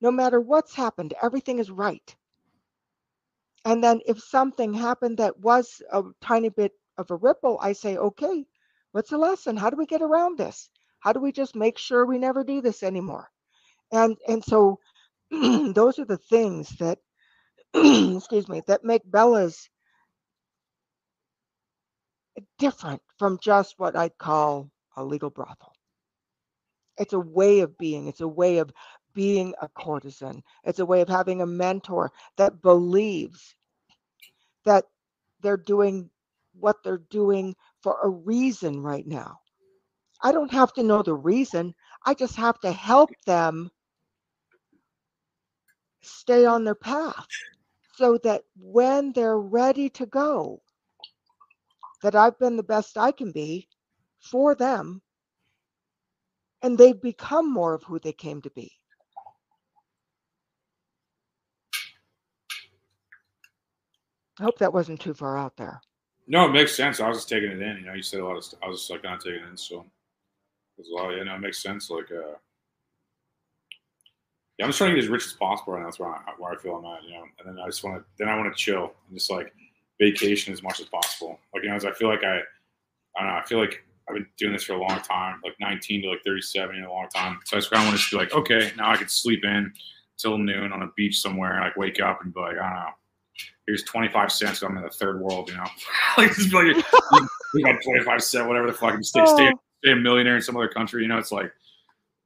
[0.00, 2.14] No matter what's happened, everything is right.
[3.64, 7.96] And then if something happened that was a tiny bit of a ripple, I say,
[7.96, 8.46] okay,
[8.92, 9.56] what's the lesson?
[9.56, 10.70] How do we get around this?
[11.00, 13.30] How do we just make sure we never do this anymore?
[13.92, 14.80] And and so
[15.30, 16.98] those are the things that
[17.74, 19.68] excuse me that make Bella's
[22.58, 25.67] different from just what I'd call a legal brothel.
[26.98, 28.72] It's a way of being, it's a way of
[29.14, 30.42] being a courtesan.
[30.64, 33.56] It's a way of having a mentor that believes
[34.64, 34.84] that
[35.40, 36.10] they're doing
[36.58, 39.38] what they're doing for a reason right now.
[40.22, 41.74] I don't have to know the reason.
[42.04, 43.70] I just have to help them
[46.02, 47.26] stay on their path
[47.94, 50.60] so that when they're ready to go,
[52.02, 53.68] that I've been the best I can be
[54.20, 55.02] for them
[56.62, 58.72] and they've become more of who they came to be.
[64.40, 65.80] I hope that wasn't too far out there.
[66.28, 67.00] No, it makes sense.
[67.00, 67.78] I was just taking it in.
[67.78, 68.60] You know, you said a lot of stuff.
[68.62, 69.56] I was just like of taking it in.
[69.56, 69.84] So
[70.76, 71.10] there's a lot.
[71.10, 71.90] You know, it makes sense.
[71.90, 72.36] Like, uh,
[74.58, 75.86] yeah, I'm just trying to get as rich as possible right now.
[75.86, 77.02] That's where I, where I feel I'm at.
[77.04, 78.04] You know, and then I just want to.
[78.18, 79.52] Then I want to chill and just like
[79.98, 81.40] vacation as much as possible.
[81.52, 83.34] Like you know, as I feel like I, I don't know.
[83.34, 86.20] I feel like I've been doing this for a long time, like 19 to like
[86.24, 87.38] 37 in a long time.
[87.44, 89.72] So I just kind of want to be like, okay, now I could sleep in
[90.16, 92.74] till noon on a beach somewhere and like wake up and be like, I don't
[92.74, 92.90] know,
[93.66, 94.62] here's 25 cents.
[94.62, 95.66] I'm in the third world, you know,
[96.18, 96.76] like just like
[97.54, 99.52] we got 25 cents, whatever the fuck, and stay, stay,
[99.84, 101.02] stay a millionaire in some other country.
[101.02, 101.52] You know, it's like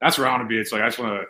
[0.01, 0.57] that's where I want to be.
[0.57, 1.27] It's like I just want to.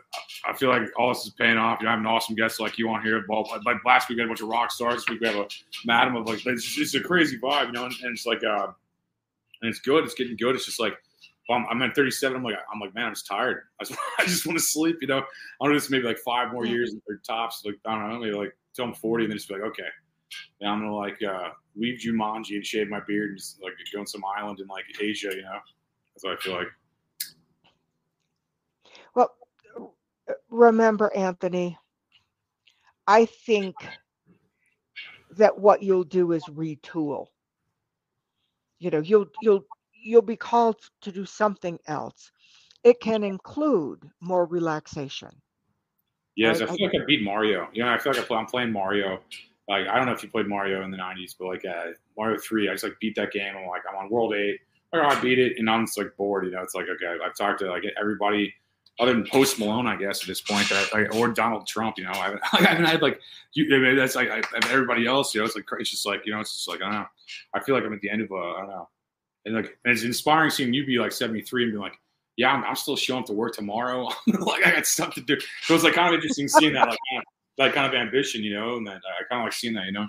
[0.49, 1.79] I feel like all this is paying off.
[1.79, 3.23] You know, I have an awesome guest like you on here.
[3.27, 4.95] Well, like last week we had a bunch of rock stars.
[4.95, 5.47] This week we have a
[5.85, 8.43] madam of like it's, it's a crazy vibe, you know, and, and it's like.
[8.43, 8.67] uh
[9.64, 10.03] and it's good.
[10.03, 10.55] It's getting good.
[10.55, 10.93] It's just like
[11.49, 12.38] well, I'm, I'm at 37.
[12.38, 13.64] I'm like, I'm like, man, I'm just tired.
[13.82, 14.97] I just, I just want to sleep.
[15.01, 15.24] You know, I
[15.59, 17.64] want to just maybe like five more years or tops.
[17.66, 19.88] Like I don't know, maybe like till I'm 40, and then just be like, okay,
[20.61, 23.99] now I'm gonna like uh, leave Jumanji and shave my beard and just like go
[23.99, 25.30] on some island in like Asia.
[25.32, 25.59] You know,
[26.14, 26.68] that's what I feel like.
[29.16, 29.36] Well,
[30.49, 31.78] remember, Anthony,
[33.07, 33.76] I think
[35.32, 37.28] that what you'll do is retool
[38.84, 42.31] you know you'll you'll you'll be called to do something else.
[42.84, 45.31] It can include more relaxation
[46.36, 46.69] yes right?
[46.69, 47.67] i feel like i beat mario.
[47.73, 49.19] You know i feel like I play, i'm playing mario.
[49.67, 52.38] Like i don't know if you played mario in the 90s but like uh, mario
[52.39, 53.55] 3 i just like beat that game.
[53.57, 54.59] I'm like i'm on world 8
[54.91, 56.61] like, oh, i beat it and i'm just like bored you know?
[56.61, 58.53] It's like okay i've talked to like everybody
[58.99, 61.97] other than Post Malone, I guess at this point, that, or Donald Trump.
[61.97, 63.19] You know, I haven't, I haven't had like
[63.53, 63.75] you.
[63.75, 65.33] I mean, that's like I, everybody else.
[65.33, 67.05] You know, it's like it's just like you know, it's just like I don't know.
[67.53, 68.89] I feel like I'm at the end of a I don't know,
[69.45, 71.99] and like and it's inspiring seeing you be like 73 and be like,
[72.37, 74.09] yeah, I'm, I'm still showing up to work tomorrow.
[74.27, 75.37] like I got stuff to do.
[75.63, 77.23] So it's like kind of interesting seeing that like kind of,
[77.57, 79.85] that kind of ambition, you know, and that uh, I kind of like seeing that,
[79.85, 80.07] you know.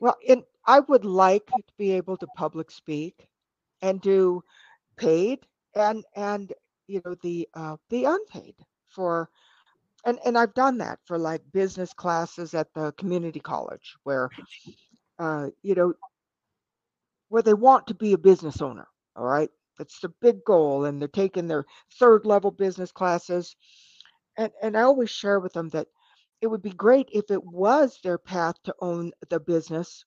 [0.00, 3.28] Well, and I would like to be able to public speak
[3.82, 4.42] and do
[4.96, 5.40] paid
[5.74, 6.52] and and
[6.88, 8.54] you know the uh, the unpaid
[8.88, 9.30] for
[10.06, 14.30] and and I've done that for like business classes at the community college where
[15.18, 15.94] uh, you know
[17.28, 19.50] where they want to be a business owner all right?
[19.78, 21.64] That's the big goal and they're taking their
[21.98, 23.56] third level business classes
[24.38, 25.88] and and I always share with them that
[26.40, 30.04] it would be great if it was their path to own the business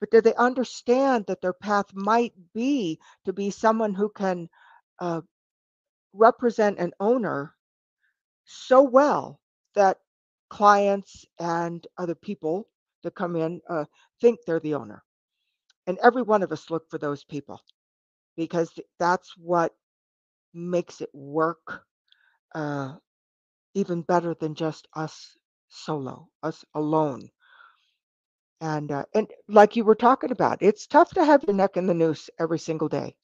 [0.00, 4.48] but do they understand that their path might be to be someone who can
[5.00, 5.20] uh,
[6.18, 7.54] represent an owner
[8.44, 9.40] so well
[9.74, 9.98] that
[10.50, 12.68] clients and other people
[13.02, 13.84] that come in uh,
[14.20, 15.04] think they're the owner.
[15.86, 17.60] And every one of us look for those people
[18.36, 19.74] because that's what
[20.54, 21.84] makes it work
[22.54, 22.94] uh,
[23.74, 25.36] even better than just us
[25.68, 27.30] solo, us alone.
[28.60, 31.86] And uh, and like you were talking about, it's tough to have your neck in
[31.86, 33.16] the noose every single day.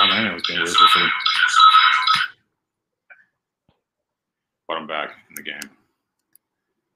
[0.00, 0.30] Yeah, sorry, man.
[0.30, 1.10] It was being weird for
[4.68, 5.70] but I'm back in the game.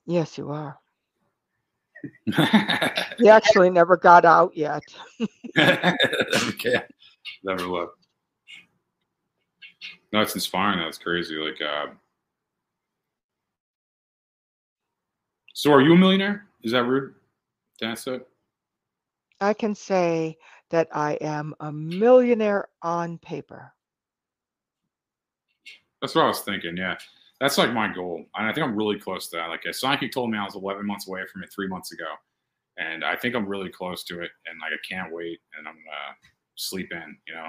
[0.07, 0.78] Yes, you are.
[3.18, 4.82] He actually never got out yet.
[5.59, 6.82] okay.
[7.44, 7.92] Never left.
[10.12, 10.80] No, it's inspiring.
[10.80, 11.36] That's crazy.
[11.36, 11.86] Like, uh,
[15.55, 16.46] so are you a millionaire?
[16.62, 17.14] Is that rude?
[17.80, 18.26] That's it.
[19.40, 20.36] I can say
[20.74, 23.72] that I am a millionaire on paper.
[26.02, 26.76] That's what I was thinking.
[26.76, 26.96] Yeah,
[27.38, 29.50] that's like my goal, and I think I'm really close to that.
[29.50, 32.06] Like, Psychic told me I was 11 months away from it three months ago,
[32.76, 34.32] and I think I'm really close to it.
[34.46, 36.16] And like, I can't wait, and I'm gonna
[36.56, 37.16] sleep in.
[37.28, 37.46] You know,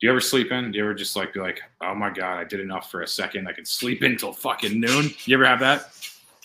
[0.00, 0.72] do you ever sleep in?
[0.72, 3.06] Do you ever just like be like, oh my god, I did enough for a
[3.06, 3.46] second.
[3.46, 5.10] I can sleep in till fucking noon.
[5.24, 5.96] You ever have that?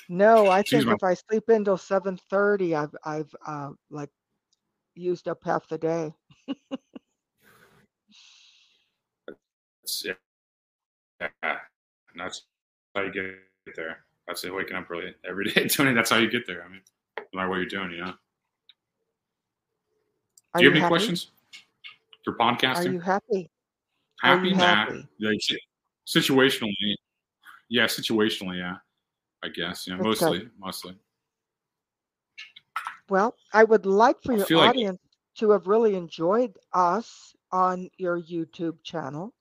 [0.07, 4.11] No, I Excuse think my- if I sleep until 7:30, I've I've uh, like
[4.95, 6.13] used up half the day.
[9.81, 10.13] That's, yeah,
[11.41, 11.59] and
[12.17, 12.43] that's
[12.95, 14.05] how you get there.
[14.27, 14.53] That's it.
[14.53, 15.93] Waking up early every day, it.
[15.93, 16.63] That's how you get there.
[16.63, 16.81] I mean,
[17.17, 18.13] no matter what you're doing, you know.
[20.53, 20.89] Are Do you have any happy?
[20.91, 21.31] questions
[22.23, 22.93] for Are podcasting?
[22.93, 23.49] you happy?
[24.23, 24.49] are happy?
[24.49, 24.63] you Nah.
[24.65, 25.07] happy?
[25.19, 25.39] Like
[26.07, 26.95] situationally,
[27.69, 27.85] yeah.
[27.85, 28.77] Situationally, yeah.
[29.43, 29.85] I guess.
[29.87, 29.97] Yeah.
[30.01, 30.49] That's good.
[30.57, 30.95] Mostly.
[33.09, 34.99] Well, I would like for I your like- audience
[35.37, 39.33] to have really enjoyed us on your YouTube channel.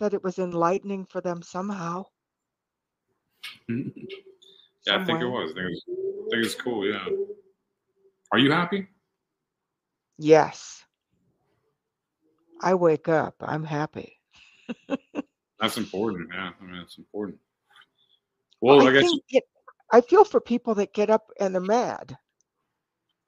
[0.00, 2.06] That it was enlightening for them somehow.
[3.68, 3.88] Mm-hmm.
[4.86, 5.50] yeah, I think it was.
[5.50, 6.86] I think it was, I think it's cool.
[6.86, 7.04] Yeah.
[8.32, 8.86] Are you happy?
[10.18, 10.84] Yes.
[12.60, 13.34] I wake up.
[13.40, 14.20] I'm happy.
[15.60, 16.30] That's important.
[16.32, 16.50] Yeah.
[16.60, 17.38] I mean, it's important.
[18.60, 19.02] Well, I, guess.
[19.02, 19.44] think it,
[19.90, 22.18] I feel for people that get up and they're mad.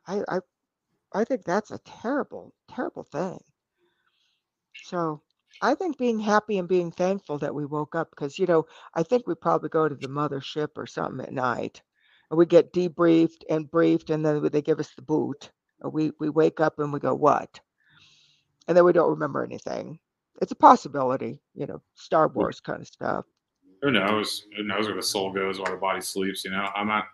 [0.07, 0.41] I, I
[1.13, 3.41] I think that's a terrible, terrible thing.
[4.85, 5.23] So
[5.63, 9.03] I think being happy and being thankful that we woke up because you know I
[9.03, 11.83] think we probably go to the mothership or something at night,
[12.31, 15.51] and we get debriefed and briefed, and then they give us the boot.
[15.85, 17.61] We we wake up and we go what,
[18.69, 19.99] and then we don't remember anything.
[20.41, 23.27] It's a possibility, you know, Star Wars kind of stuff.
[23.83, 24.47] Who knows?
[24.57, 26.45] Who knows where the soul goes while the body sleeps?
[26.45, 27.07] You know, I'm not.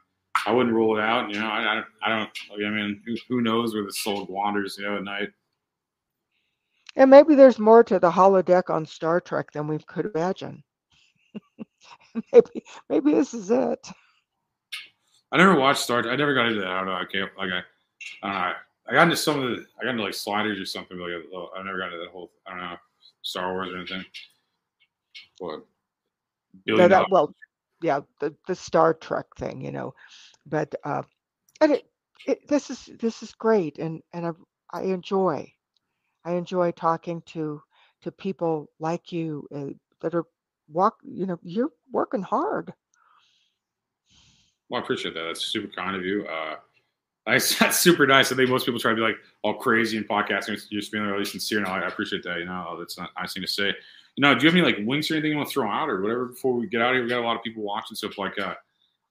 [0.47, 1.31] I wouldn't rule it out.
[1.31, 4.77] You know, I, I, don't- I mean, who, who knows where the soul wanders?
[4.79, 5.31] You know, at night.
[6.97, 10.63] And maybe there's more to the holodeck on Star Trek than we could imagine.
[12.33, 13.87] maybe maybe this is it.
[15.33, 16.03] I never watched Star.
[16.03, 16.13] Trek.
[16.13, 16.71] I never got into that.
[16.71, 16.95] I don't know.
[16.95, 17.31] I can't.
[17.39, 17.63] Like I,
[18.23, 18.53] I don't know.
[18.89, 19.67] I got into some of the.
[19.81, 20.99] I got into like sliders or something.
[20.99, 22.31] Like oh, I never got into that whole.
[22.47, 22.77] I don't know.
[23.23, 24.05] Star Wars or anything.
[25.39, 25.65] What?
[26.67, 27.35] No, that, well,
[27.83, 29.95] yeah, the, the Star Trek thing, you know.
[30.47, 31.03] But uh,
[31.61, 31.87] and it,
[32.27, 34.31] it this is this is great, and and I
[34.73, 35.53] I enjoy,
[36.25, 37.63] I enjoy talking to
[38.03, 40.25] to people like you uh, that are
[40.69, 40.97] walk.
[41.03, 42.73] You know, you're working hard.
[44.69, 45.23] Well, I appreciate that.
[45.23, 46.27] That's super kind of you.
[46.27, 46.57] Uh,
[47.27, 48.31] that's, that's super nice.
[48.31, 50.61] I think most people try to be like all crazy in podcasting.
[50.71, 51.61] You're just being really sincere.
[51.61, 52.39] No, I appreciate that.
[52.39, 53.75] You know, that's not nice thing to say.
[54.17, 55.89] You know, do you have any like links or anything you want to throw out
[55.89, 57.03] or whatever before we get out of here?
[57.03, 57.97] We got a lot of people watching.
[57.97, 58.55] So, if like, uh,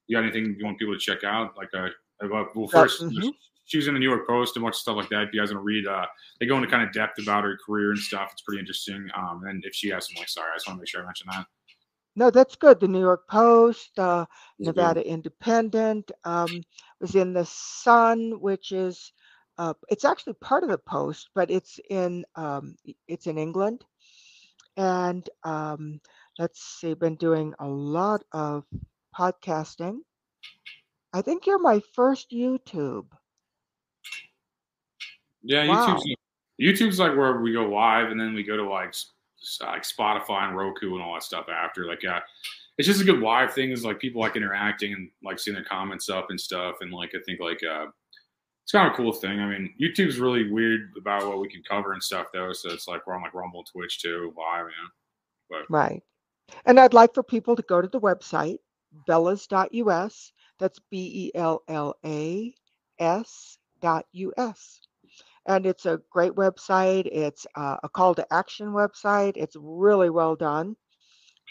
[0.07, 1.55] you got anything you want people to check out?
[1.55, 1.89] Like, uh,
[2.21, 3.31] about, well, first, mhm.
[3.65, 5.23] she's in the New York Post and much stuff like that.
[5.23, 6.05] If you guys want to read, uh,
[6.39, 8.29] they go into kind of depth about her career and stuff.
[8.31, 9.07] It's pretty interesting.
[9.15, 11.27] Um, and if she has some sorry, I just want to make sure I mention
[11.31, 11.45] that.
[12.15, 12.79] No, that's good.
[12.79, 14.25] The New York Post, uh,
[14.59, 14.77] Is it good?
[14.77, 16.63] Nevada Independent, um,
[17.01, 19.11] was in the Sun, which is
[19.57, 22.75] uh, it's actually part of the Post, but it's in um,
[23.07, 23.83] it's in England.
[24.77, 26.01] And um,
[26.37, 28.65] let's see, been doing a lot of
[29.17, 29.99] podcasting.
[31.13, 33.05] I think you're my first YouTube.
[35.43, 35.95] Yeah, Wow.
[35.95, 36.15] YouTube's
[36.61, 38.93] YouTube's like where we go live, and then we go to like
[39.61, 41.85] like Spotify and Roku and all that stuff after.
[41.85, 42.19] Like, uh,
[42.77, 43.71] it's just a good live thing.
[43.71, 47.11] Is like people like interacting and like seeing their comments up and stuff, and like
[47.15, 47.87] I think like uh,
[48.65, 49.39] it's kind of a cool thing.
[49.39, 52.51] I mean, YouTube's really weird about what we can cover and stuff though.
[52.51, 54.65] So it's like we're on like Rumble, Twitch too, live.
[54.65, 54.89] You know,
[55.51, 56.01] but Right.
[56.65, 58.57] And I'd like for people to go to the website,
[59.07, 60.31] bellas.us.
[60.57, 62.55] That's B E L L A
[62.97, 64.81] S dot US.
[65.45, 67.05] And it's a great website.
[67.11, 69.33] It's uh, a call to action website.
[69.35, 70.75] It's really well done.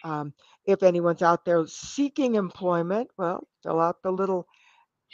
[0.03, 0.35] Um,
[0.67, 4.49] if anyone's out there seeking employment, well, fill out the little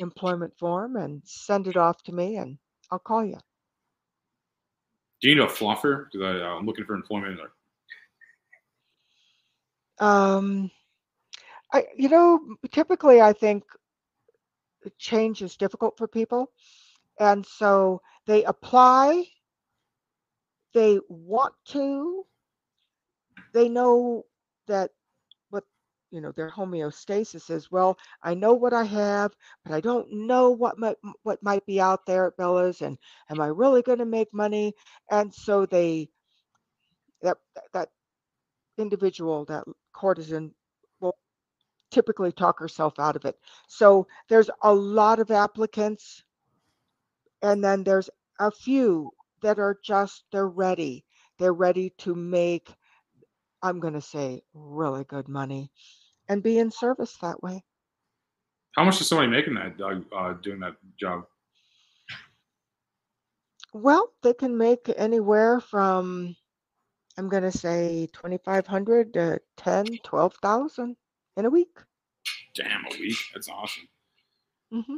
[0.00, 2.58] employment form and send it off to me, and
[2.90, 3.38] I'll call you.
[5.20, 6.06] do you need a fluffer?
[6.10, 7.38] Because I'm looking for employment.
[7.38, 7.50] Like,
[10.06, 10.70] Um,
[11.72, 12.40] I, you know,
[12.70, 13.64] typically I think
[14.98, 16.50] change is difficult for people.
[17.18, 19.24] And so they apply,
[20.72, 22.24] they want to,
[23.52, 24.24] they know
[24.68, 24.90] that
[26.10, 29.32] you know their homeostasis is well i know what i have
[29.64, 32.98] but i don't know what might what might be out there at bella's and
[33.30, 34.74] am i really going to make money?
[35.10, 36.08] And so they
[37.22, 37.38] that
[37.72, 37.88] that
[38.78, 40.54] individual that courtesan
[41.00, 41.16] will
[41.90, 43.36] typically talk herself out of it.
[43.68, 46.24] So there's a lot of applicants
[47.42, 49.10] and then there's a few
[49.42, 51.04] that are just they're ready.
[51.38, 52.74] They're ready to make
[53.62, 55.70] i'm going to say really good money
[56.30, 57.64] and be in service that way
[58.76, 61.24] How much is somebody making that uh, uh, doing that job?
[63.74, 66.36] well they can make anywhere from
[67.18, 70.96] i'm going to say 2500 to 10 12000
[71.38, 71.78] in a week
[72.56, 73.18] Damn, a week.
[73.34, 73.88] That's awesome.
[74.72, 74.96] hmm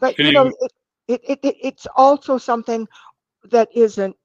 [0.00, 0.56] but Can you know you-
[1.08, 2.88] it, it, it it's also something
[3.50, 4.16] that isn't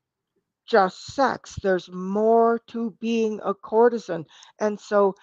[0.68, 4.26] just sex there's more to being a courtesan
[4.60, 5.16] and so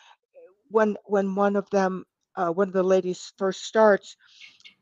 [0.71, 2.05] when when one of them
[2.37, 4.17] uh, one of the ladies first starts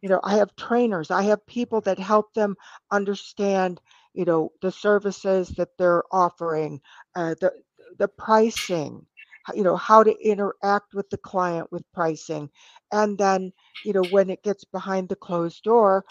[0.03, 1.11] you know i have trainers.
[1.11, 2.57] I have people that help them
[2.91, 3.81] understand
[4.15, 6.81] you know the services that they're offering
[7.15, 7.53] uh, the
[7.99, 9.07] the pricing
[9.55, 12.51] you know how to interact with the client with pricing.
[12.93, 16.05] And then you know when it gets behind the closed door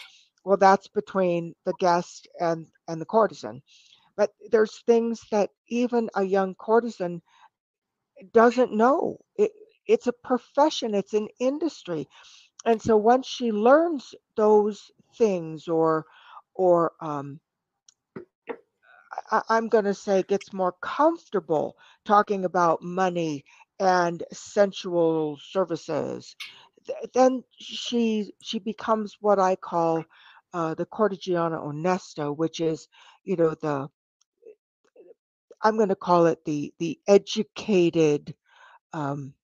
[0.44, 3.62] well that's between the guest and and the courtesan.
[4.16, 7.22] But there's things that even a young courtesan
[8.32, 9.18] doesn't know.
[9.36, 9.52] It,
[9.88, 12.08] it's a profession it's an industry.
[12.66, 16.06] And so once she learns those things or
[16.54, 17.40] or um,
[19.32, 21.76] I, i'm going to say gets more comfortable
[22.06, 23.44] talking about money
[23.80, 26.36] and sensual services
[26.86, 30.04] th- then she she becomes what i call
[30.54, 32.88] uh, the cortigiana onesta which is
[33.24, 33.88] you know the
[35.62, 38.34] i'm going to call it the the educated
[38.94, 39.34] um,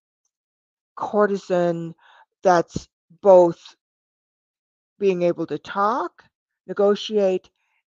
[0.97, 1.95] courtesan
[2.43, 2.88] that's
[3.20, 3.76] both
[4.99, 6.24] being able to talk,
[6.66, 7.51] negotiate,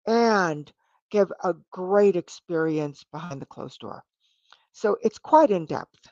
[0.08, 0.72] and
[1.12, 4.04] give a great experience behind the closed door.
[4.72, 6.10] So it's quite in depth.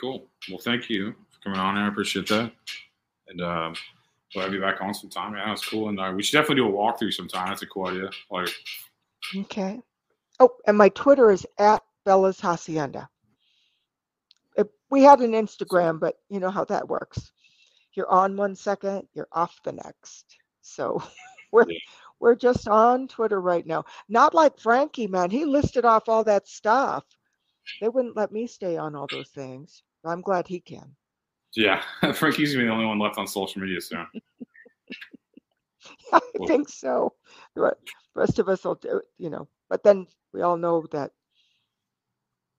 [0.00, 0.28] Cool.
[0.50, 1.76] Well, thank you for coming on.
[1.78, 2.52] I appreciate that.
[3.28, 3.74] And um,
[4.34, 5.34] we'll have you back on sometime.
[5.34, 5.88] Yeah, that's cool.
[5.88, 7.48] And uh, we should definitely do a walkthrough sometime.
[7.48, 8.10] That's a cool idea.
[8.30, 8.50] Like,
[9.34, 9.80] Okay.
[10.38, 13.08] Oh, and my Twitter is at Bella's Hacienda.
[14.56, 17.32] Uh, We had an Instagram, but you know how that works.
[17.94, 20.36] You're on one second, you're off the next.
[20.62, 21.02] So
[21.52, 21.78] we're Yeah.
[22.20, 23.84] we're just on Twitter right now.
[24.08, 25.30] Not like Frankie, man.
[25.30, 27.04] He listed off all that stuff.
[27.82, 29.82] They wouldn't let me stay on all those things.
[30.04, 30.94] I'm glad he can.
[31.56, 31.82] yeah,
[32.14, 34.06] Frankie's gonna be the only one left on social media soon.
[36.12, 37.12] I think so.
[37.56, 37.74] The
[38.14, 39.48] rest of us will do, it, you know.
[39.68, 41.10] But then we all know that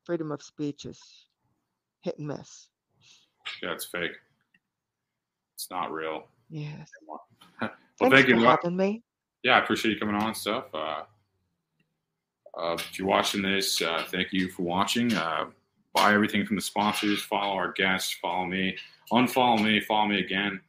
[0.07, 0.99] freedom of speech is
[2.01, 2.69] hit and miss.
[3.61, 4.13] Yeah, it's fake.
[5.53, 6.23] It's not real.
[6.49, 6.89] Yes.
[7.99, 8.39] Well, Thanks thank you.
[8.43, 9.01] for having me.
[9.41, 10.65] yeah, I appreciate you coming on and stuff.
[10.71, 11.01] Uh,
[12.55, 15.11] uh, if you're watching this, uh, thank you for watching.
[15.15, 15.45] Uh,
[15.95, 17.23] buy everything from the sponsors.
[17.23, 18.15] Follow our guests.
[18.21, 18.77] Follow me.
[19.11, 19.79] Unfollow me.
[19.79, 20.61] Follow me again.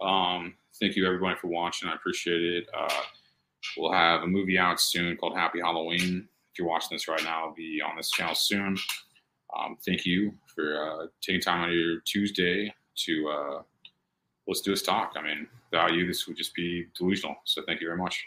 [0.00, 1.88] Um, thank you everybody for watching.
[1.88, 2.68] I appreciate it.
[2.72, 3.02] Uh,
[3.76, 6.28] we'll have a movie out soon called Happy Halloween.
[6.52, 8.76] If you're watching this right now, it'll be on this channel soon.
[9.56, 12.72] Um, thank you for uh, taking time out of your Tuesday
[13.06, 13.62] to uh,
[14.46, 15.14] let's do this talk.
[15.16, 17.36] I mean, without you, this would just be delusional.
[17.44, 18.26] So thank you very much.